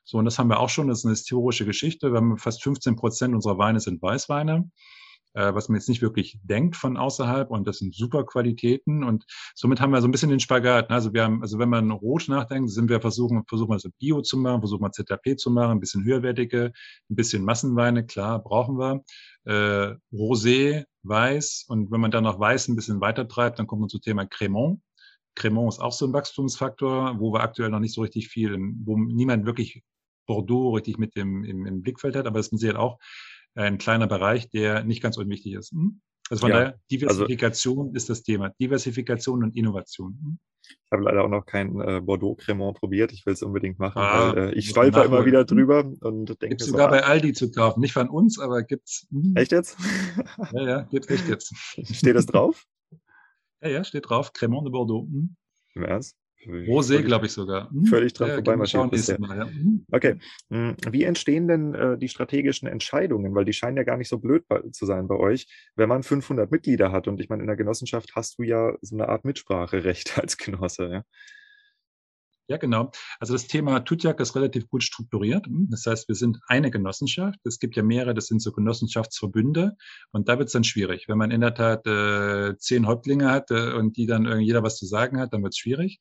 [0.04, 0.86] So, und das haben wir auch schon.
[0.86, 2.12] Das ist eine historische Geschichte.
[2.12, 4.70] Wir haben fast 15 Prozent unserer Weine sind Weißweine
[5.34, 9.24] äh, was man jetzt nicht wirklich denkt von außerhalb und das sind super Qualitäten und
[9.54, 10.90] somit haben wir so ein bisschen den Spagat.
[10.90, 10.96] Ne?
[10.96, 14.22] Also wir haben, also wenn man rot nachdenkt, sind wir versuchen, versuchen wir so Bio
[14.22, 16.72] zu machen, versuchen wir ZAP zu machen, ein bisschen höherwertige,
[17.10, 19.02] ein bisschen Massenweine, klar, brauchen wir.
[19.44, 23.80] Äh, Rosé, Weiß und wenn man dann noch Weiß ein bisschen weiter treibt, dann kommt
[23.80, 24.80] man zum Thema Cremant.
[25.34, 28.98] Cremant ist auch so ein Wachstumsfaktor, wo wir aktuell noch nicht so richtig viel, wo
[28.98, 29.82] niemand wirklich
[30.26, 32.98] Bordeaux richtig mit dem, im, im Blickfeld hat, aber das ist mit Sicherheit auch
[33.54, 35.72] ein kleiner Bereich, der nicht ganz unwichtig ist.
[35.72, 36.00] Hm?
[36.30, 38.50] Also von ja, daher, Diversifikation also, ist das Thema.
[38.60, 40.18] Diversifikation und Innovation.
[40.22, 40.38] Hm?
[40.62, 43.12] Ich habe leider auch noch kein äh, Bordeaux Cremant probiert.
[43.12, 43.98] Ich will es unbedingt machen.
[43.98, 46.48] Ah, weil, äh, ich stolper immer wieder drüber und denke.
[46.48, 47.80] Gibt sogar so, bei Aldi zu kaufen.
[47.80, 49.06] Nicht von uns, aber gibt's.
[49.10, 49.34] Hm.
[49.34, 49.76] Echt jetzt?
[50.52, 51.52] ja, ja, gibt's echt jetzt.
[51.56, 52.64] Steht das drauf?
[53.62, 54.32] ja, ja, steht drauf.
[54.32, 55.08] Cremant de Bordeaux.
[55.10, 55.34] Hm.
[55.74, 56.16] Im Ernst?
[56.46, 57.70] Rosé, glaube ich sogar.
[57.70, 57.84] Hm?
[57.84, 59.46] Völlig dran ja, vorbei marschiert Ja.
[59.46, 59.84] Hm?
[59.90, 60.16] Okay.
[60.48, 63.34] Hm, wie entstehen denn äh, die strategischen Entscheidungen?
[63.34, 66.50] Weil die scheinen ja gar nicht so blöd zu sein bei euch, wenn man 500
[66.50, 67.08] Mitglieder hat.
[67.08, 70.88] Und ich meine, in der Genossenschaft hast du ja so eine Art Mitspracherecht als Genosse.
[70.90, 71.04] Ja?
[72.50, 72.90] Ja, genau.
[73.20, 75.46] Also das Thema Tutjak ist relativ gut strukturiert.
[75.68, 77.38] Das heißt, wir sind eine Genossenschaft.
[77.44, 79.76] Es gibt ja mehrere, das sind so Genossenschaftsverbünde.
[80.10, 81.04] Und da wird es dann schwierig.
[81.06, 84.64] Wenn man in der Tat äh, zehn Häuptlinge hat äh, und die dann äh, jeder
[84.64, 86.00] was zu sagen hat, dann wird es schwierig.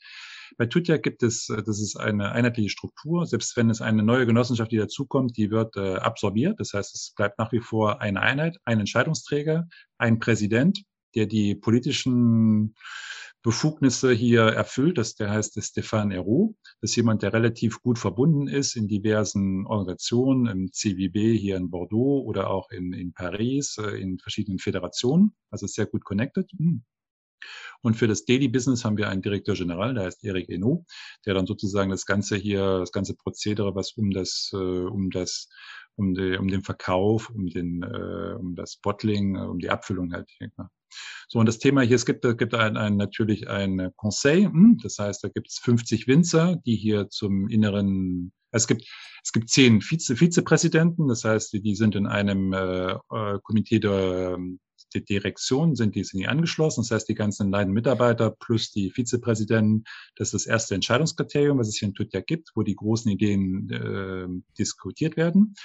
[0.58, 3.28] Bei Tutjak gibt es, äh, das ist eine einheitliche Struktur.
[3.28, 6.60] Selbst wenn es eine neue Genossenschaft, die dazukommt, die wird äh, absorbiert.
[6.60, 9.68] Das heißt, es bleibt nach wie vor eine Einheit, ein Entscheidungsträger,
[10.00, 10.82] ein Präsident,
[11.14, 12.74] der die politischen
[13.42, 14.98] Befugnisse hier erfüllt.
[14.98, 16.56] Das, der heißt Stéphane Héroux.
[16.82, 21.70] Das ist jemand, der relativ gut verbunden ist in diversen Organisationen, im CVB hier in
[21.70, 25.36] Bordeaux oder auch in, in Paris, äh, in verschiedenen Föderationen.
[25.50, 26.52] Also sehr gut connected.
[26.58, 26.84] Hm.
[27.82, 30.86] Und für das Daily Business haben wir einen Direktor General, der heißt Eric Eno,
[31.26, 35.48] der dann sozusagen das ganze hier, das ganze Prozedere, was um das, äh, um das,
[36.00, 40.14] um, die, um den Verkauf, um den, äh, um das Bottling, äh, um die Abfüllung
[40.14, 40.30] halt.
[41.28, 44.80] So, und das Thema hier, es gibt, es gibt ein, ein, natürlich ein Conseil, hm,
[44.82, 48.88] das heißt, da gibt es 50 Winzer, die hier zum inneren es gibt,
[49.24, 53.80] es gibt zehn Vize, Vizepräsidenten, das heißt, die, die sind in einem äh, äh Komitee
[53.80, 54.40] der,
[54.94, 56.82] die Direktion sind die, sind die angeschlossen.
[56.82, 59.84] Das heißt, die ganzen leitenden Mitarbeiter plus die Vizepräsidenten,
[60.16, 63.70] das ist das erste Entscheidungskriterium, was es hier in Tutja gibt, wo die großen Ideen
[63.70, 65.56] äh, diskutiert werden.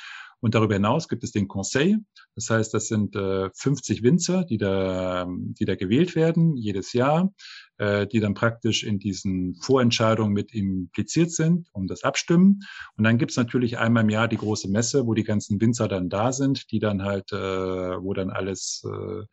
[0.41, 2.01] Und darüber hinaus gibt es den Conseil.
[2.35, 7.33] Das heißt, das sind äh, 50 Winzer, die da, die da gewählt werden jedes Jahr,
[7.79, 12.61] die dann praktisch in diesen Vorentscheidungen mit impliziert sind, um das abstimmen.
[12.97, 15.89] Und dann gibt es natürlich einmal im Jahr die große Messe, wo die ganzen Winzer
[15.89, 19.25] dann da sind, die dann halt, äh, wo dann alles äh,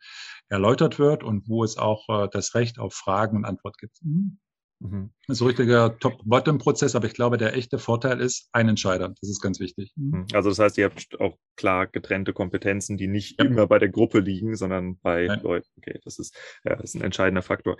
[0.48, 4.02] erläutert wird und wo es auch äh, das Recht auf Fragen und Antwort gibt.
[4.02, 4.38] Mhm.
[4.82, 5.10] Mhm.
[5.26, 9.14] Das ist ein richtiger Top-Bottom-Prozess, aber ich glaube, der echte Vorteil ist ein Entscheider.
[9.20, 9.92] Das ist ganz wichtig.
[9.96, 10.10] Mhm.
[10.10, 10.26] mhm.
[10.32, 13.44] Also das heißt, ihr habt auch klar getrennte Kompetenzen, die nicht ja.
[13.46, 15.42] immer bei der Gruppe liegen, sondern bei Nein.
[15.42, 15.68] Leuten.
[15.78, 17.76] Okay, das ist, ja, das ist ein entscheidender Faktor.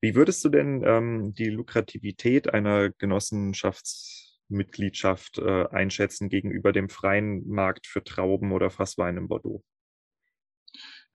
[0.00, 7.86] Wie würdest du denn ähm, die Lukrativität einer Genossenschaftsmitgliedschaft äh, einschätzen gegenüber dem freien Markt
[7.86, 9.62] für Trauben oder Fasswein in Bordeaux?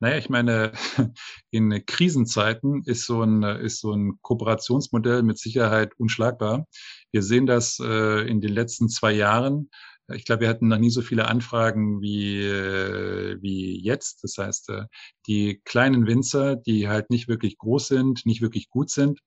[0.03, 0.73] Naja, ich meine,
[1.49, 6.67] in Krisenzeiten ist so ein, ist so ein Kooperationsmodell mit Sicherheit unschlagbar.
[7.13, 9.69] Wir sehen das äh, in den letzten zwei Jahren.
[10.13, 14.25] Ich glaube, wir hatten noch nie so viele Anfragen wie, äh, wie jetzt.
[14.25, 14.83] Das heißt, äh,
[15.25, 19.21] die kleinen Winzer, die halt nicht wirklich groß sind, nicht wirklich gut sind,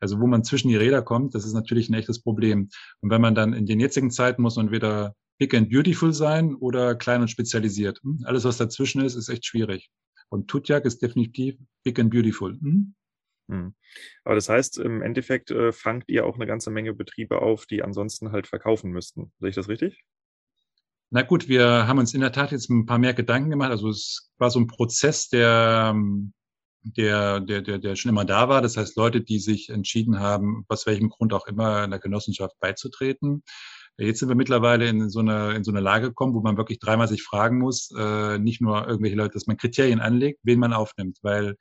[0.00, 2.68] also wo man zwischen die Räder kommt, das ist natürlich ein echtes Problem.
[3.00, 6.56] Und wenn man dann in den jetzigen Zeiten muss man wieder big and beautiful sein
[6.56, 8.00] oder klein und spezialisiert.
[8.02, 8.24] Hm?
[8.24, 9.88] Alles, was dazwischen ist, ist echt schwierig.
[10.28, 12.52] Und Tutjak ist definitiv big and beautiful.
[12.52, 12.94] Hm?
[13.48, 13.74] Hm.
[14.24, 17.82] Aber das heißt, im Endeffekt äh, fangt ihr auch eine ganze Menge Betriebe auf, die
[17.82, 19.32] ansonsten halt verkaufen müssten.
[19.38, 20.04] Sehe ich das richtig?
[21.10, 23.70] Na gut, wir haben uns in der Tat jetzt ein paar mehr Gedanken gemacht.
[23.70, 25.94] Also es war so ein Prozess, der,
[26.82, 28.60] der, der, der, der schon immer da war.
[28.60, 32.58] Das heißt, Leute, die sich entschieden haben, aus welchem Grund auch immer, in der Genossenschaft
[32.58, 33.44] beizutreten,
[33.98, 36.78] Jetzt sind wir mittlerweile in so eine, in so eine Lage gekommen, wo man wirklich
[36.78, 40.74] dreimal sich fragen muss, äh, nicht nur irgendwelche Leute, dass man Kriterien anlegt, wen man
[40.74, 41.56] aufnimmt, weil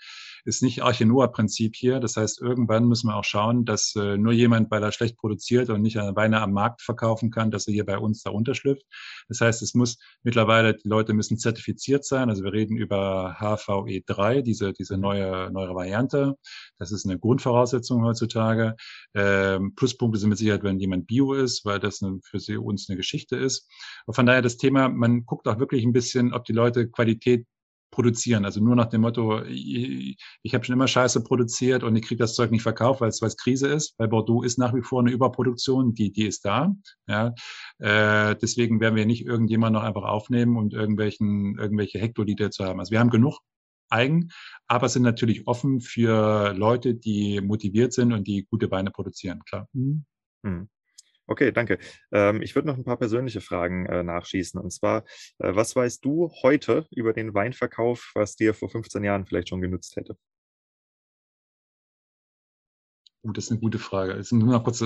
[0.45, 1.99] ist nicht Arche-Noah-Prinzip hier.
[1.99, 5.69] Das heißt, irgendwann müssen wir auch schauen, dass äh, nur jemand, weil er schlecht produziert
[5.69, 8.85] und nicht Weine am Markt verkaufen kann, dass er hier bei uns da unterschlüpft.
[9.27, 12.29] Das heißt, es muss mittlerweile, die Leute müssen zertifiziert sein.
[12.29, 16.35] Also wir reden über HVE3, diese, diese neue, neue Variante.
[16.77, 18.75] Das ist eine Grundvoraussetzung heutzutage.
[19.15, 22.87] Ähm, Pluspunkte sind mit Sicherheit, wenn jemand Bio ist, weil das eine, für sie, uns
[22.87, 23.67] eine Geschichte ist.
[24.05, 27.45] Und von daher das Thema, man guckt auch wirklich ein bisschen, ob die Leute Qualität
[27.95, 28.45] produzieren.
[28.45, 32.19] Also nur nach dem Motto, ich, ich habe schon immer Scheiße produziert und ich kriege
[32.19, 33.97] das Zeug nicht verkauft, weil es Krise ist.
[33.97, 36.75] Bei Bordeaux ist nach wie vor eine Überproduktion, die, die ist da.
[37.07, 37.33] Ja.
[37.79, 42.79] Äh, deswegen werden wir nicht irgendjemand noch einfach aufnehmen und irgendwelchen, irgendwelche Hektoliter zu haben.
[42.79, 43.39] Also wir haben genug
[43.89, 44.29] eigen,
[44.67, 49.69] aber sind natürlich offen für Leute, die motiviert sind und die gute Weine produzieren, klar.
[49.73, 50.67] Mhm.
[51.27, 51.79] Okay, danke.
[52.11, 54.59] Ähm, ich würde noch ein paar persönliche Fragen äh, nachschießen.
[54.61, 55.05] Und zwar,
[55.39, 59.61] äh, was weißt du heute über den Weinverkauf, was dir vor 15 Jahren vielleicht schon
[59.61, 60.17] genützt hätte?
[63.23, 64.13] Uh, das ist eine gute Frage.
[64.15, 64.81] Jetzt nur noch kurz,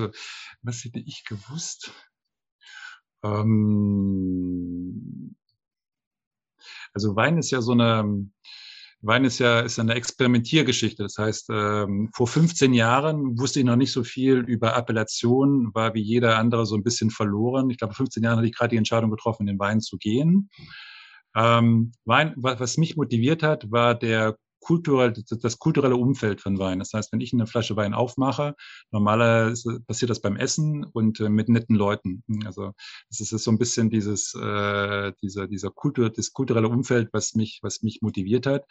[0.61, 1.91] was hätte ich gewusst?
[3.23, 4.15] Ähm,
[6.93, 8.29] also Wein ist ja so eine,
[9.01, 11.03] Wein ist ja ist eine Experimentiergeschichte.
[11.03, 15.93] Das heißt, ähm, vor 15 Jahren wusste ich noch nicht so viel über Appellation, war
[15.93, 17.69] wie jeder andere so ein bisschen verloren.
[17.69, 19.97] Ich glaube, vor 15 Jahren hatte ich gerade die Entscheidung getroffen, in den Wein zu
[19.97, 20.49] gehen.
[21.35, 26.79] Ähm, Wein, was mich motiviert hat, war der kulturell, das kulturelle Umfeld von Wein.
[26.79, 28.55] Das heißt, wenn ich eine Flasche Wein aufmache,
[28.91, 32.23] normalerweise passiert das beim Essen und äh, mit netten Leuten.
[32.45, 32.73] Also
[33.09, 37.59] es ist so ein bisschen dieses, äh, dieser, dieser Kultur, das kulturelle Umfeld, was mich,
[37.61, 38.65] was mich motiviert hat.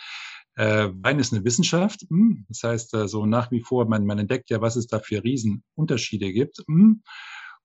[0.56, 2.04] Äh, Wein ist eine Wissenschaft.
[2.08, 2.18] Mh.
[2.18, 2.46] Hm.
[2.48, 5.22] Das heißt, äh, so nach wie vor, man, man entdeckt ja, was es da für
[5.22, 6.64] Riesenunterschiede gibt.
[6.66, 6.96] Mh.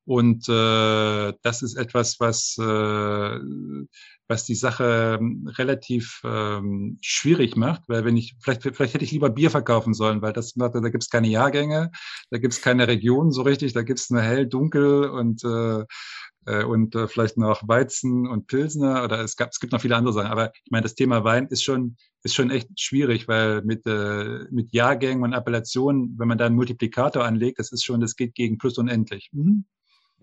[0.06, 3.40] Und äh, das ist etwas, was, äh,
[4.28, 9.12] was die Sache ähm, relativ ähm, schwierig macht, weil wenn ich, vielleicht, vielleicht hätte ich
[9.12, 11.92] lieber Bier verkaufen sollen, weil das da gibt es keine Jahrgänge,
[12.32, 15.86] da gibt es keine Region so richtig, da gibt es nur hell, dunkel und äh,
[16.46, 19.96] äh, und äh, vielleicht noch Weizen und Pilsner oder es, gab, es gibt noch viele
[19.96, 20.32] andere Sachen.
[20.32, 24.46] Aber ich meine, das Thema Wein ist schon, ist schon echt schwierig, weil mit, äh,
[24.52, 28.36] mit Jahrgängen und Appellationen, wenn man da einen Multiplikator anlegt, das ist schon, das geht
[28.36, 29.30] gegen plus unendlich.
[29.32, 29.66] Mhm.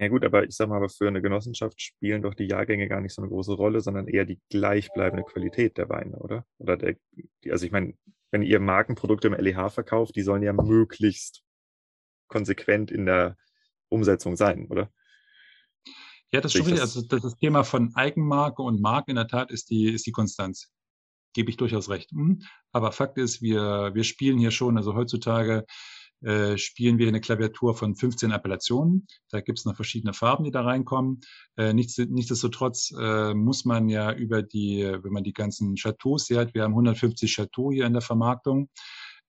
[0.01, 3.03] Ja gut, aber ich sag mal, aber für eine Genossenschaft spielen doch die Jahrgänge gar
[3.03, 6.47] nicht so eine große Rolle, sondern eher die gleichbleibende Qualität der Weine, oder?
[6.57, 6.97] Oder der,
[7.51, 7.93] also ich meine,
[8.31, 11.43] wenn ihr Markenprodukte im LEH verkauft, die sollen ja möglichst
[12.29, 13.37] konsequent in der
[13.91, 14.91] Umsetzung sein, oder?
[16.33, 16.81] Ja, das ist schon richtig.
[16.81, 20.13] Also das, das Thema von Eigenmarke und Marke in der Tat ist die, ist die
[20.13, 20.73] Konstanz.
[21.35, 22.11] Gebe ich durchaus recht.
[22.13, 22.41] Hm?
[22.73, 25.67] Aber Fakt ist, wir, wir spielen hier schon, also heutzutage
[26.23, 29.07] äh, spielen wir eine Klaviatur von 15 Appellationen.
[29.31, 31.21] Da gibt es noch verschiedene Farben, die da reinkommen.
[31.57, 36.55] Äh, nichts, nichtsdestotrotz äh, muss man ja über die, wenn man die ganzen Chateaus sieht,
[36.55, 38.69] wir haben 150 Chateaux hier in der Vermarktung.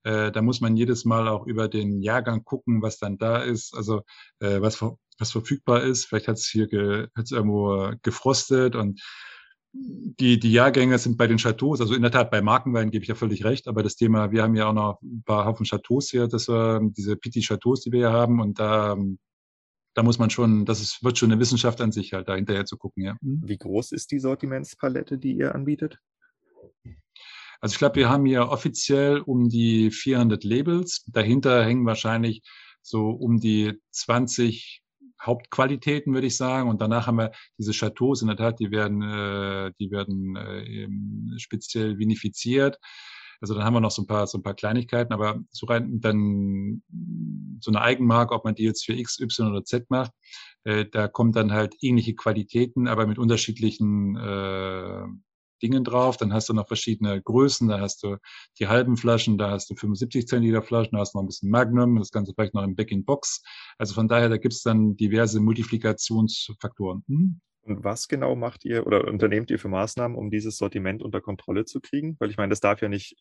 [0.04, 3.75] Äh, da muss man jedes Mal auch über den Jahrgang gucken, was dann da ist,
[3.75, 4.01] also
[4.39, 4.82] äh, was,
[5.19, 6.06] was verfügbar ist.
[6.06, 9.01] Vielleicht hat es hier ge, hat's irgendwo gefrostet und
[9.73, 13.10] die, die Jahrgänge sind bei den Chateaus, also in der Tat bei Markenwein gebe ich
[13.10, 16.10] ja völlig recht, aber das Thema, wir haben ja auch noch ein paar Haufen Chateaus
[16.10, 18.97] hier, das war diese Petit Chateaus, die wir hier haben und da,
[19.93, 22.65] da muss man schon, das ist, wird schon eine Wissenschaft an sich halt, da hinterher
[22.65, 23.15] zu gucken, ja.
[23.21, 23.41] Hm?
[23.45, 25.99] Wie groß ist die Sortimentspalette, die ihr anbietet?
[27.62, 32.41] Also ich glaube, wir haben hier offiziell um die 400 Labels, dahinter hängen wahrscheinlich
[32.81, 34.81] so um die 20
[35.21, 36.69] Hauptqualitäten, würde ich sagen.
[36.69, 41.39] Und danach haben wir diese Chateaus, in der Tat, die werden, äh, die werden äh,
[41.39, 42.77] speziell vinifiziert.
[43.41, 45.99] Also dann haben wir noch so ein paar, so ein paar Kleinigkeiten, aber so rein
[45.99, 46.84] dann
[47.60, 50.12] so eine Eigenmarke, ob man die jetzt für X, Y oder Z macht,
[50.63, 55.03] äh, da kommen dann halt ähnliche Qualitäten, aber mit unterschiedlichen äh,
[55.62, 56.17] Dingen drauf.
[56.17, 57.67] Dann hast du noch verschiedene Größen.
[57.67, 58.17] Da hast du
[58.60, 61.50] die halben Flaschen, da hast du 75 Zentiliter Flaschen, da hast du noch ein bisschen
[61.50, 63.43] Magnum, das Ganze vielleicht noch im Back-in-Box.
[63.78, 67.04] Also von daher, da gibt es dann diverse Multiplikationsfaktoren.
[67.08, 67.41] Hm?
[67.63, 71.65] Und was genau macht ihr oder unternehmt ihr für Maßnahmen, um dieses Sortiment unter Kontrolle
[71.65, 72.15] zu kriegen?
[72.19, 73.15] Weil ich meine, das darf ja nicht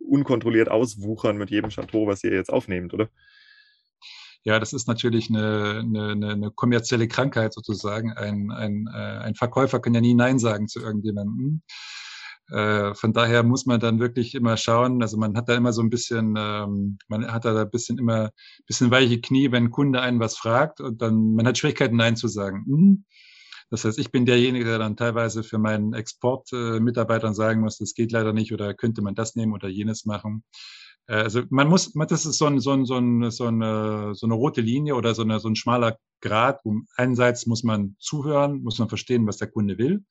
[0.00, 3.08] unkontrolliert auswuchern mit jedem Chateau, was ihr jetzt aufnehmt, oder?
[4.46, 8.12] Ja, das ist natürlich eine, eine, eine kommerzielle Krankheit sozusagen.
[8.12, 11.62] Ein, ein, äh, ein Verkäufer kann ja nie Nein sagen zu irgendjemandem.
[12.50, 15.02] Äh, von daher muss man dann wirklich immer schauen.
[15.02, 18.26] Also man hat da immer so ein bisschen, ähm, man hat da ein bisschen immer
[18.26, 21.96] ein bisschen weiche Knie, wenn ein Kunde einen was fragt und dann man hat Schwierigkeiten
[21.96, 22.62] Nein zu sagen.
[22.68, 23.04] Mhm.
[23.70, 27.94] Das heißt, ich bin derjenige, der dann teilweise für meinen Exportmitarbeitern äh, sagen muss, das
[27.94, 30.44] geht leider nicht oder könnte man das nehmen oder jenes machen.
[31.06, 34.26] Äh, also man muss, das ist so, ein, so, ein, so, ein, so, eine, so
[34.26, 36.60] eine rote Linie oder so, eine, so ein schmaler Grad.
[36.64, 40.04] Um, einerseits muss man zuhören, muss man verstehen, was der Kunde will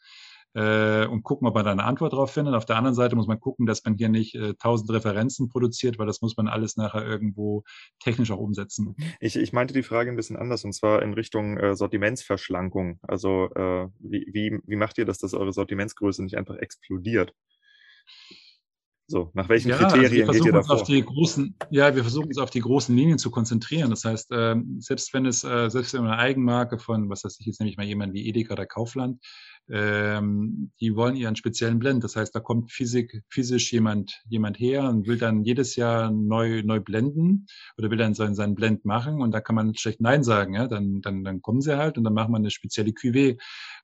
[0.56, 2.56] äh, und gucken, ob man da eine Antwort drauf findet.
[2.56, 5.50] Auf der anderen Seite muss man gucken, dass man hier nicht äh, tausend äh, Referenzen
[5.50, 7.64] produziert, weil das muss man alles nachher irgendwo
[8.00, 8.96] technisch auch umsetzen.
[9.20, 13.00] Ich, ich meinte die Frage ein bisschen anders und zwar in Richtung äh, Sortimentsverschlankung.
[13.02, 17.34] Also äh, wie, wie, wie macht ihr das, dass eure Sortimentsgröße nicht einfach explodiert?
[19.08, 20.76] So, nach welchen ja, Kriterien also geht ihr da vor?
[20.76, 23.92] Auf die großen, ja, wir versuchen uns auf die großen Linien zu konzentrieren.
[23.92, 27.46] Das heißt, ähm, selbst wenn es, äh, selbst wenn eine Eigenmarke von, was weiß ich
[27.46, 29.20] jetzt nämlich mal jemand wie Edeka oder Kaufland,
[29.70, 32.04] ähm, die wollen ihren speziellen Blend.
[32.04, 36.64] Das heißt, da kommt Physik, physisch jemand, jemand her und will dann jedes Jahr neu,
[36.64, 40.24] neu blenden oder will dann seinen, seinen Blend machen und da kann man schlecht Nein
[40.24, 40.56] sagen.
[40.56, 40.68] Ja?
[40.68, 43.38] Dann, dann, dann kommen sie halt und dann machen wir eine spezielle Cuvée.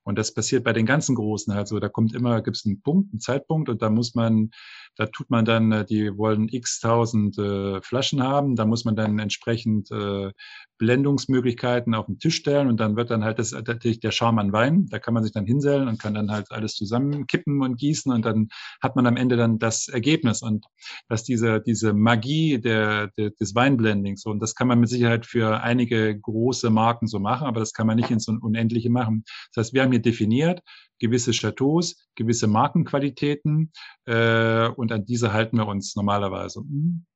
[0.04, 1.78] Und das passiert bei den ganzen Großen halt so.
[1.78, 4.50] Da kommt immer, gibt es einen Punkt, einen Zeitpunkt und da muss man,
[4.96, 8.96] da tut man dann, äh, die wollen x tausend äh, Flaschen haben, da muss man
[8.96, 10.32] dann entsprechend äh,
[10.78, 14.52] Blendungsmöglichkeiten auf den Tisch stellen und dann wird dann halt das natürlich der Charme an
[14.52, 14.86] Wein.
[14.90, 18.24] Da kann man sich dann hinstellen und kann dann halt alles zusammenkippen und gießen und
[18.24, 18.48] dann
[18.80, 20.66] hat man am Ende dann das Ergebnis und
[21.08, 25.60] dass diese, diese Magie der, der, des Weinblendings und das kann man mit Sicherheit für
[25.62, 29.24] einige große Marken so machen, aber das kann man nicht ins Unendliche machen.
[29.54, 30.60] Das heißt, wir haben hier definiert,
[30.98, 33.72] gewisse Chateaus, gewisse Markenqualitäten
[34.06, 36.60] äh, und an diese halten wir uns normalerweise.
[36.60, 37.06] Hm.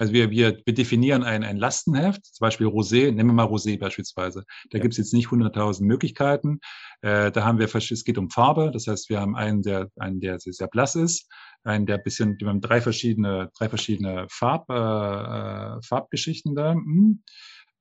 [0.00, 3.78] Also wir, wir, wir definieren ein, ein Lastenheft, zum Beispiel Rosé, nehmen wir mal Rosé
[3.78, 4.44] beispielsweise.
[4.70, 4.82] Da ja.
[4.82, 6.60] gibt es jetzt nicht 100.000 Möglichkeiten.
[7.02, 10.20] Äh, da haben wir, es geht um Farbe, das heißt, wir haben einen, der, einen,
[10.20, 11.28] der sehr, sehr blass ist,
[11.64, 16.72] einen, der bisschen, wir haben drei verschiedene, drei verschiedene Farb, äh, äh Farbgeschichten da.
[16.72, 17.22] Hm.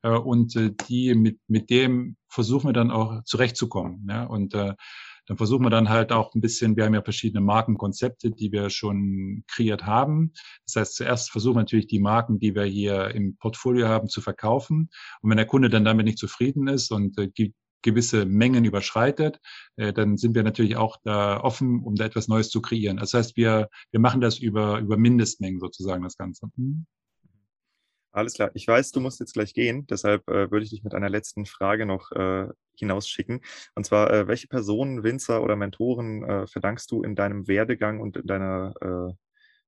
[0.01, 4.07] Äh, und äh, die mit, mit dem versuchen wir dann auch zurechtzukommen.
[4.09, 4.23] Ja?
[4.23, 4.73] Und äh,
[5.27, 8.71] dann versuchen wir dann halt auch ein bisschen, wir haben ja verschiedene Markenkonzepte, die wir
[8.71, 10.33] schon kreiert haben.
[10.65, 14.21] Das heißt, zuerst versuchen wir natürlich die Marken, die wir hier im Portfolio haben, zu
[14.21, 14.89] verkaufen.
[15.21, 17.29] Und wenn der Kunde dann damit nicht zufrieden ist und äh,
[17.83, 19.39] gewisse Mengen überschreitet,
[19.75, 22.97] äh, dann sind wir natürlich auch da offen, um da etwas Neues zu kreieren.
[22.97, 26.49] Das heißt, wir, wir machen das über, über Mindestmengen sozusagen, das Ganze.
[26.55, 26.87] Hm?
[28.11, 28.49] Alles klar.
[28.55, 31.45] Ich weiß, du musst jetzt gleich gehen, deshalb äh, würde ich dich mit einer letzten
[31.45, 33.41] Frage noch äh, hinausschicken.
[33.75, 38.17] Und zwar, äh, welche Personen, Winzer oder Mentoren äh, verdankst du in deinem Werdegang und
[38.17, 39.13] in deiner äh,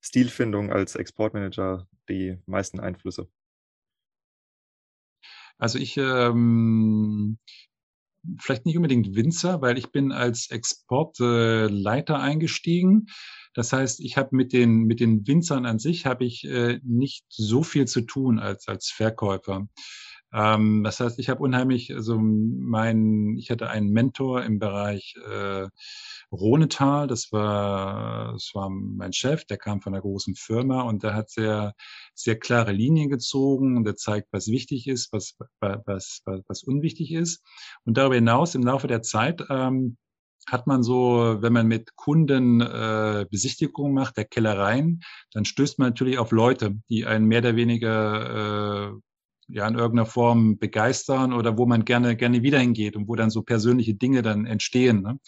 [0.02, 3.28] Stilfindung als Exportmanager die meisten Einflüsse?
[5.60, 7.38] Also ich ähm,
[8.40, 13.08] vielleicht nicht unbedingt Winzer, weil ich bin als Exportleiter eingestiegen.
[13.54, 17.26] Das heißt, ich habe mit den, mit den Winzern an sich habe ich äh, nicht
[17.30, 19.68] so viel zu tun als, als Verkäufer.
[20.34, 25.68] Ähm, das heißt, ich habe unheimlich, also mein, ich hatte einen Mentor im Bereich äh,
[26.32, 31.14] Rhonetal, das war, das war mein Chef, der kam von einer großen Firma und der
[31.14, 31.74] hat sehr,
[32.14, 37.12] sehr klare Linien gezogen und der zeigt, was wichtig ist, was, was, was, was unwichtig
[37.12, 37.44] ist.
[37.84, 39.98] Und darüber hinaus im Laufe der Zeit ähm,
[40.48, 45.02] hat man so, wenn man mit Kunden äh, Besichtigungen macht, der Kellereien,
[45.34, 49.00] dann stößt man natürlich auf Leute, die einen mehr oder weniger äh,
[49.48, 53.30] ja in irgendeiner Form begeistern oder wo man gerne gerne wieder hingeht und wo dann
[53.30, 55.02] so persönliche Dinge dann entstehen.
[55.02, 55.20] Ne?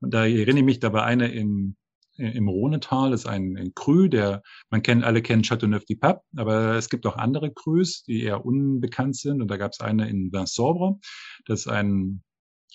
[0.00, 1.76] Und da erinnere ich mich, da war eine in,
[2.16, 7.06] im Rhonetal, ist ein, ein Cru, der, man kennt, alle kennen Châteauneuf-du-Pape, aber es gibt
[7.06, 9.42] auch andere Crus, die eher unbekannt sind.
[9.42, 10.98] Und da gab es eine in Vinsobre,
[11.46, 12.22] das ist ein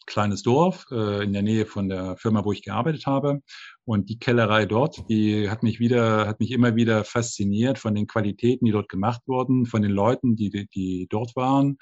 [0.10, 3.41] kleines Dorf äh, in der Nähe von der Firma, wo ich gearbeitet habe.
[3.86, 8.07] Und die Kellerei dort, die hat mich wieder, hat mich immer wieder fasziniert von den
[8.07, 11.78] Qualitäten, die dort gemacht wurden, von den Leuten, die, die dort waren.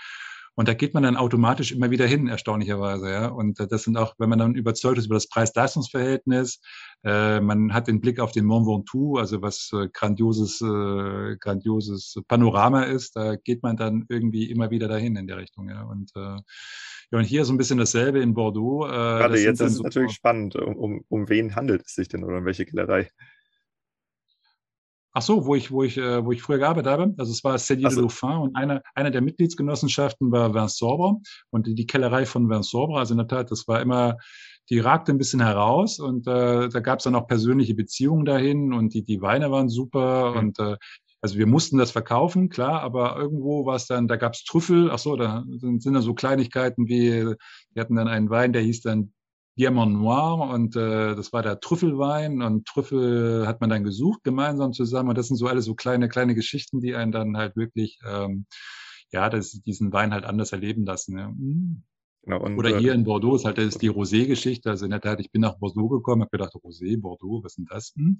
[0.57, 3.11] Und da geht man dann automatisch immer wieder hin, erstaunlicherweise.
[3.11, 3.27] Ja.
[3.27, 6.59] Und das sind auch, wenn man dann überzeugt ist über das Preis-Leistungs-Verhältnis,
[7.03, 12.19] äh, man hat den Blick auf den Mont Ventoux, also was äh, grandioses, äh, grandioses
[12.27, 15.69] Panorama ist, da geht man dann irgendwie immer wieder dahin in der Richtung.
[15.69, 15.83] Ja.
[15.83, 16.39] Und äh,
[17.11, 18.87] ja, und hier so ein bisschen dasselbe in Bordeaux.
[18.87, 20.55] Äh, Gerade jetzt ist es so natürlich spannend.
[20.55, 23.11] Um, um, um wen handelt es sich denn oder um welche Kellerei?
[25.17, 27.15] Ach so, wo ich, wo ich, äh, wo ich früher gearbeitet habe.
[27.17, 28.01] Also es war Cellier so.
[28.01, 31.15] de Dauphin und einer, einer der Mitgliedsgenossenschaften war Vinsobre
[31.49, 32.99] und die, die Kellerei von Vinsobre.
[32.99, 34.17] Also in der Tat, das war immer,
[34.69, 38.73] die ragte ein bisschen heraus und äh, da gab es dann auch persönliche Beziehungen dahin
[38.73, 40.37] und die, die Weine waren super mhm.
[40.37, 40.77] und äh,
[41.19, 44.91] also wir mussten das verkaufen, klar, aber irgendwo war es dann, da gab es Trüffel,
[44.91, 47.25] ach so, da sind, sind da so Kleinigkeiten wie,
[47.73, 49.13] wir hatten dann einen Wein, der hieß dann
[49.57, 54.73] Diamant Noir und äh, das war der Trüffelwein und Trüffel hat man dann gesucht gemeinsam
[54.73, 57.99] zusammen und das sind so alles so kleine, kleine Geschichten, die einen dann halt wirklich,
[58.07, 58.45] ähm,
[59.11, 61.17] ja, das, diesen Wein halt anders erleben lassen.
[61.17, 61.29] Ja.
[61.29, 61.83] Mhm.
[62.27, 64.69] Genau, und, Oder hier äh, in Bordeaux ist halt das die Rosé-Geschichte.
[64.69, 67.57] Also in der Tat, ich bin nach Bordeaux gekommen, habe gedacht, Rosé, Bordeaux, was ist
[67.57, 67.93] denn das?
[67.95, 68.17] Hm?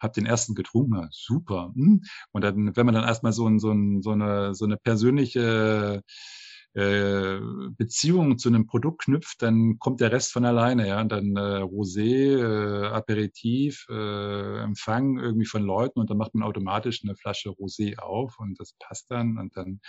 [0.00, 1.70] Habe den ersten getrunken, super.
[1.74, 2.00] Hm?
[2.32, 6.02] Und dann, wenn man dann erstmal so, ein, so, ein, so, eine, so eine persönliche
[6.74, 7.40] äh,
[7.76, 10.86] Beziehung zu einem Produkt knüpft, dann kommt der Rest von alleine.
[10.88, 16.34] Ja, und dann äh, Rosé, äh, Aperitif, äh, Empfang irgendwie von Leuten und dann macht
[16.34, 19.80] man automatisch eine Flasche Rosé auf und das passt dann und dann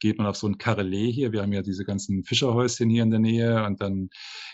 [0.00, 1.32] geht man auf so ein Karrelee hier.
[1.32, 4.10] Wir haben ja diese ganzen Fischerhäuschen hier in der Nähe und dann,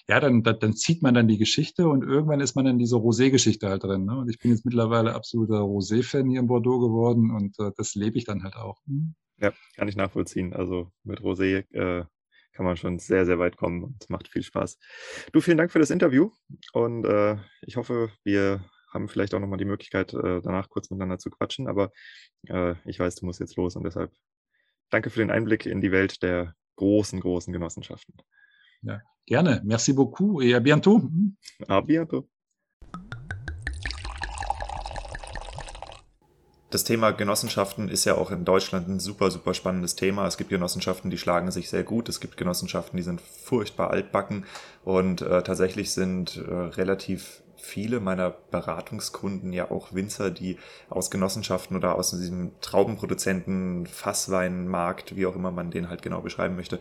[0.09, 2.99] ja, dann, dann, dann zieht man dann die Geschichte und irgendwann ist man in dieser
[2.99, 4.05] Rosé-Geschichte halt drin.
[4.05, 4.19] Ne?
[4.19, 8.19] Und ich bin jetzt mittlerweile absoluter Rosé-Fan hier in Bordeaux geworden und äh, das lebe
[8.19, 8.81] ich dann halt auch.
[8.87, 9.15] Hm?
[9.39, 10.53] Ja, kann ich nachvollziehen.
[10.53, 12.05] Also mit Rosé äh,
[12.53, 14.79] kann man schon sehr, sehr weit kommen und es macht viel Spaß.
[15.33, 16.31] Du, vielen Dank für das Interview
[16.73, 21.19] und äh, ich hoffe, wir haben vielleicht auch nochmal die Möglichkeit, äh, danach kurz miteinander
[21.19, 21.93] zu quatschen, aber
[22.49, 24.11] äh, ich weiß, du musst jetzt los und deshalb
[24.91, 28.15] Danke für den Einblick in die Welt der großen, großen Genossenschaften.
[28.83, 29.61] Ja, gerne.
[29.65, 31.03] Merci beaucoup et à bientôt.
[31.67, 32.29] À bientôt.
[36.71, 40.27] Das Thema Genossenschaften ist ja auch in Deutschland ein super, super spannendes Thema.
[40.27, 42.09] Es gibt Genossenschaften, die schlagen sich sehr gut.
[42.09, 44.45] Es gibt Genossenschaften, die sind furchtbar altbacken.
[44.85, 50.57] Und äh, tatsächlich sind äh, relativ viele meiner Beratungskunden ja auch Winzer, die
[50.89, 56.57] aus Genossenschaften oder aus diesem Traubenproduzenten, Fassweinmarkt, wie auch immer man den halt genau beschreiben
[56.57, 56.79] möchte,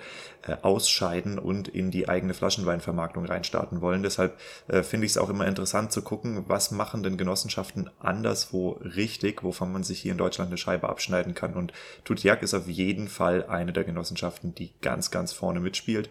[0.47, 4.03] äh, ausscheiden und in die eigene Flaschenweinvermarktung reinstarten wollen.
[4.03, 8.79] Deshalb äh, finde ich es auch immer interessant zu gucken, was machen denn Genossenschaften anderswo
[8.83, 11.55] richtig, wovon man sich hier in Deutschland eine Scheibe abschneiden kann.
[11.55, 11.73] Und
[12.03, 16.09] Tutiak ist auf jeden Fall eine der Genossenschaften, die ganz, ganz vorne mitspielt.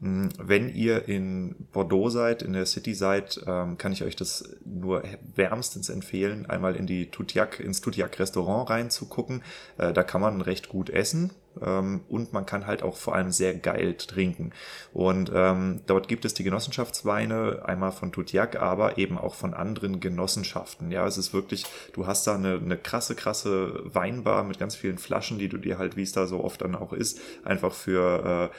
[0.00, 4.56] Hm, wenn ihr in Bordeaux seid, in der City seid, ähm, kann ich euch das
[4.64, 5.02] nur
[5.34, 9.42] wärmstens empfehlen, einmal in die Tutiak, ins Tutiak Restaurant reinzugucken.
[9.76, 11.32] Äh, da kann man recht gut essen.
[11.62, 14.52] ähm, und man kann halt auch vor allem sehr geil trinken.
[14.92, 20.00] Und ähm, dort gibt es die Genossenschaftsweine, einmal von Tutiak, aber eben auch von anderen
[20.00, 20.90] Genossenschaften.
[20.90, 24.98] Ja, es ist wirklich, du hast da eine, eine krasse, krasse Weinbar mit ganz vielen
[24.98, 28.50] Flaschen, die du dir halt, wie es da so oft dann auch ist, einfach für
[28.52, 28.56] äh,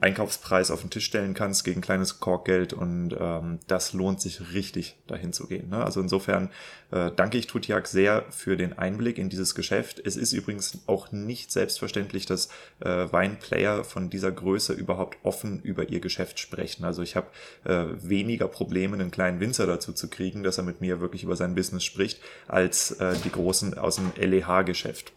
[0.00, 4.96] Einkaufspreis auf den Tisch stellen kannst gegen kleines Korkgeld und ähm, das lohnt sich richtig,
[5.06, 5.70] dahin zu gehen.
[5.70, 5.82] Ne?
[5.82, 6.50] Also insofern
[6.90, 10.00] äh, danke ich Tutiak sehr für den Einblick in dieses Geschäft.
[10.04, 12.48] Es ist übrigens auch nicht selbstverständlich, dass
[12.80, 16.84] äh, Weinplayer von dieser Größe überhaupt offen über ihr Geschäft sprechen.
[16.84, 17.28] Also ich habe
[17.64, 21.36] äh, weniger Probleme, einen kleinen Winzer dazu zu kriegen, dass er mit mir wirklich über
[21.36, 25.12] sein Business spricht, als äh, die großen aus dem LEH-Geschäft.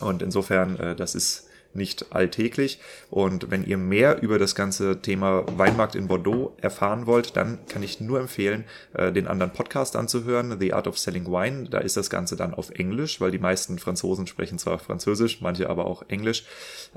[0.00, 1.45] Und insofern, äh, das ist
[1.76, 2.80] nicht alltäglich.
[3.10, 7.82] Und wenn ihr mehr über das ganze Thema Weinmarkt in Bordeaux erfahren wollt, dann kann
[7.82, 8.64] ich nur empfehlen,
[8.94, 11.68] äh, den anderen Podcast anzuhören, The Art of Selling Wine.
[11.68, 15.70] Da ist das Ganze dann auf Englisch, weil die meisten Franzosen sprechen zwar Französisch, manche
[15.70, 16.44] aber auch Englisch.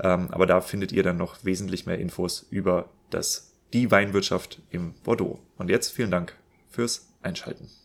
[0.02, 4.94] Ähm, aber da findet ihr dann noch wesentlich mehr Infos über das, die Weinwirtschaft im
[5.04, 5.38] Bordeaux.
[5.58, 6.34] Und jetzt vielen Dank
[6.70, 7.79] fürs Einschalten.